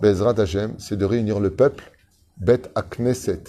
Bezrat 0.00 0.40
Hashem, 0.40 0.74
c'est 0.78 0.96
de 0.96 1.04
réunir 1.04 1.38
le 1.38 1.50
peuple, 1.50 1.92
Bet 2.36 2.62
Akneset, 2.74 3.44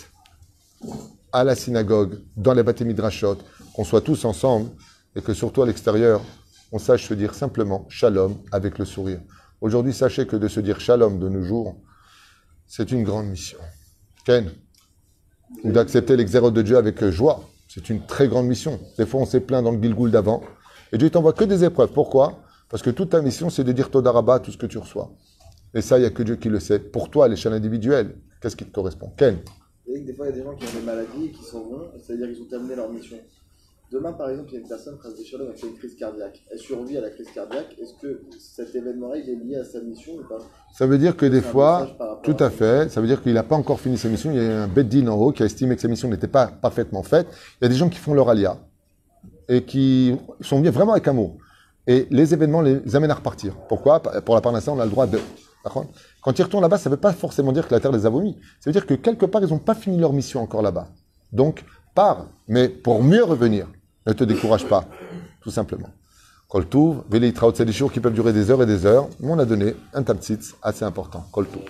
à 1.32 1.44
la 1.44 1.56
synagogue, 1.56 2.22
dans 2.38 2.54
les 2.54 2.64
bâtiments 2.64 2.90
midrashot, 2.90 3.38
qu'on 3.74 3.84
soit 3.84 4.02
tous 4.02 4.26
ensemble 4.26 4.70
et 5.16 5.22
que 5.22 5.34
surtout 5.34 5.64
à 5.64 5.66
l'extérieur, 5.66 6.22
on 6.72 6.80
sache 6.80 7.08
se 7.08 7.14
dire 7.14 7.34
simplement 7.34 7.86
shalom 7.90 8.38
avec 8.52 8.78
le 8.78 8.86
sourire. 8.86 9.22
Aujourd'hui, 9.62 9.94
sachez 9.94 10.28
que 10.28 10.36
de 10.36 10.48
se 10.48 10.60
dire 10.60 10.80
shalom 10.80 11.20
de 11.20 11.30
nos 11.30 11.44
jours, 11.44 11.76
c'est 12.68 12.92
une 12.92 13.04
grande 13.04 13.28
mission. 13.28 13.58
Ken, 14.26 14.52
ou 15.64 15.72
d'accepter 15.72 16.18
l'exercice 16.18 16.52
de 16.52 16.62
Dieu 16.62 16.78
avec 16.78 17.02
euh, 17.04 17.12
joie, 17.12 17.44
c'est 17.68 17.90
une 17.90 18.06
très 18.06 18.28
grande 18.28 18.48
mission. 18.48 18.80
Des 18.98 19.06
fois, 19.06 19.22
on 19.22 19.26
s'est 19.26 19.40
plaint 19.42 19.64
dans 19.64 19.72
le 19.72 19.82
Gilgoul 19.82 20.12
d'avant, 20.12 20.42
Et 20.92 20.98
Dieu 20.98 21.10
t'envoie 21.10 21.34
que 21.34 21.44
des 21.44 21.64
épreuves. 21.64 21.92
Pourquoi? 21.92 22.40
Parce 22.70 22.82
que 22.82 22.90
toute 22.90 23.10
ta 23.10 23.22
mission, 23.22 23.50
c'est 23.50 23.64
de 23.64 23.72
dire 23.72 23.90
Todaraba 23.90 24.40
tout 24.40 24.52
ce 24.52 24.58
que 24.58 24.66
tu 24.66 24.78
reçois. 24.78 25.12
Et 25.74 25.82
ça, 25.82 25.98
il 25.98 26.02
n'y 26.02 26.08
a 26.08 26.10
que 26.10 26.24
Dieu 26.24 26.36
qui 26.36 26.50
le 26.50 26.60
sait. 26.60 26.80
Pour 26.80 27.10
toi, 27.10 27.26
à 27.26 27.28
l'échelle 27.28 27.54
individuelle, 27.54 28.16
qu'est-ce 28.42 28.56
qui 28.56 28.66
te 28.66 28.72
correspond? 28.72 29.12
Ken? 29.18 29.36
Vous 29.86 29.92
savez 29.94 30.02
que 30.02 30.08
des 30.08 30.14
fois, 30.14 30.26
il 30.28 30.30
y 30.30 30.34
a 30.34 30.36
des 30.38 30.44
gens 30.44 30.56
qui 30.56 30.66
ont 30.66 30.80
des 30.80 30.86
maladies 30.86 31.26
et 31.26 31.32
qui 31.32 31.44
s'en 31.44 31.64
vont, 31.64 31.92
c'est-à-dire 32.02 32.28
qu'ils 32.28 32.42
ont 32.42 32.48
terminé 32.48 32.76
leur 32.76 32.90
mission. 32.92 33.18
Demain, 33.92 34.14
par 34.14 34.30
exemple, 34.30 34.50
il 34.52 34.54
y 34.56 34.58
a 34.58 34.62
une 34.62 34.68
personne, 34.68 34.98
Prince 34.98 35.16
des 35.16 35.24
Shalom, 35.24 35.50
a 35.50 35.54
fait 35.54 35.68
une 35.68 35.76
crise 35.76 35.96
cardiaque. 35.96 36.44
Elle 36.52 36.58
survit 36.58 36.98
à 36.98 37.02
la 37.02 37.12
crise 37.12 37.28
cardiaque. 37.34 37.76
Est-ce 37.80 37.94
que 38.02 38.24
cet 38.40 38.76
événement-là, 38.76 39.18
il 39.18 39.30
est 39.30 39.36
lié 39.36 39.56
à 39.58 39.64
sa 39.64 39.80
mission 39.80 40.14
ou 40.14 40.28
pas? 40.28 40.40
Ça 40.74 40.88
veut 40.88 40.98
dire 40.98 41.16
que 41.16 41.26
des 41.26 41.42
fois, 41.42 41.88
tout 42.24 42.36
à 42.40 42.50
fait, 42.50 42.92
ça 42.92 43.00
veut 43.00 43.08
dire 43.08 43.22
qu'il 43.22 43.34
n'a 43.34 43.44
pas 43.44 43.56
encore 43.56 43.80
fini 43.80 43.98
sa 43.98 44.10
mission. 44.10 44.32
Il 44.32 44.38
y 44.38 44.46
a 44.46 44.64
un 44.64 44.68
Beddin 44.68 45.08
en 45.08 45.16
haut 45.16 45.32
qui 45.32 45.44
a 45.44 45.46
estimé 45.46 45.76
que 45.76 45.82
sa 45.82 45.88
mission 45.88 46.10
n'était 46.10 46.28
pas 46.28 46.48
parfaitement 46.48 47.04
faite. 47.04 47.28
Il 47.62 47.66
y 47.66 47.68
a 47.68 47.70
des 47.70 47.76
gens 47.76 47.90
qui 47.90 48.00
font 48.00 48.14
leur 48.16 48.28
alia 48.28 48.58
et 49.48 49.64
qui 49.64 50.18
sont 50.42 50.60
bien 50.60 50.72
vraiment 50.72 50.94
avec 50.94 51.08
amour. 51.08 51.38
Et 51.86 52.08
les 52.10 52.34
événements 52.34 52.62
les 52.62 52.96
amènent 52.96 53.12
à 53.12 53.16
repartir. 53.16 53.56
Pourquoi? 53.70 54.02
Pour 54.02 54.34
la 54.34 54.42
part 54.42 54.52
d'instant, 54.52 54.76
on 54.76 54.80
a 54.80 54.86
le 54.86 54.92
droit 54.92 55.06
de. 55.06 55.20
Quand 55.64 56.38
ils 56.38 56.44
retournent 56.44 56.64
là-bas, 56.64 56.80
ça 56.80 56.90
ne 56.90 56.96
veut 56.96 57.02
pas 57.02 57.14
forcément 57.14 57.52
dire 57.52 57.68
que 57.68 57.74
la 57.74 57.80
terre 57.80 57.92
les 57.92 58.06
a 58.06 58.10
vomis. 58.10 58.36
Ça 58.60 58.70
veut 58.70 58.72
dire 58.72 58.88
que 58.88 58.96
quelque 58.96 59.28
part, 59.28 59.44
ils 59.44 59.50
n'ont 59.50 59.60
pas 59.60 59.76
fini 59.76 59.98
leur 59.98 60.12
mission 60.12 60.42
encore 60.42 60.64
là-bas. 60.64 60.88
Donc, 61.32 61.64
pars, 61.96 62.28
mais 62.48 62.70
pour 62.70 63.04
mieux 63.04 63.24
revenir. 63.24 63.68
Ne 64.06 64.14
te 64.14 64.24
décourage 64.24 64.68
pas, 64.68 64.86
tout 65.42 65.50
simplement. 65.50 65.90
Kol 66.48 66.68
Touv, 66.68 67.04
Veli 67.10 67.34
qui 67.34 68.00
peuvent 68.00 68.14
durer 68.14 68.32
des 68.32 68.52
heures 68.52 68.62
et 68.62 68.68
des 68.68 68.86
heures. 68.86 69.10
Nous, 69.20 69.32
on 69.32 69.40
a 69.40 69.46
donné 69.46 69.76
un 69.94 70.04
tabtzitz 70.04 70.54
assez 70.62 70.86
important. 70.86 71.26
Kol 71.32 71.48
Touv. 71.48 71.64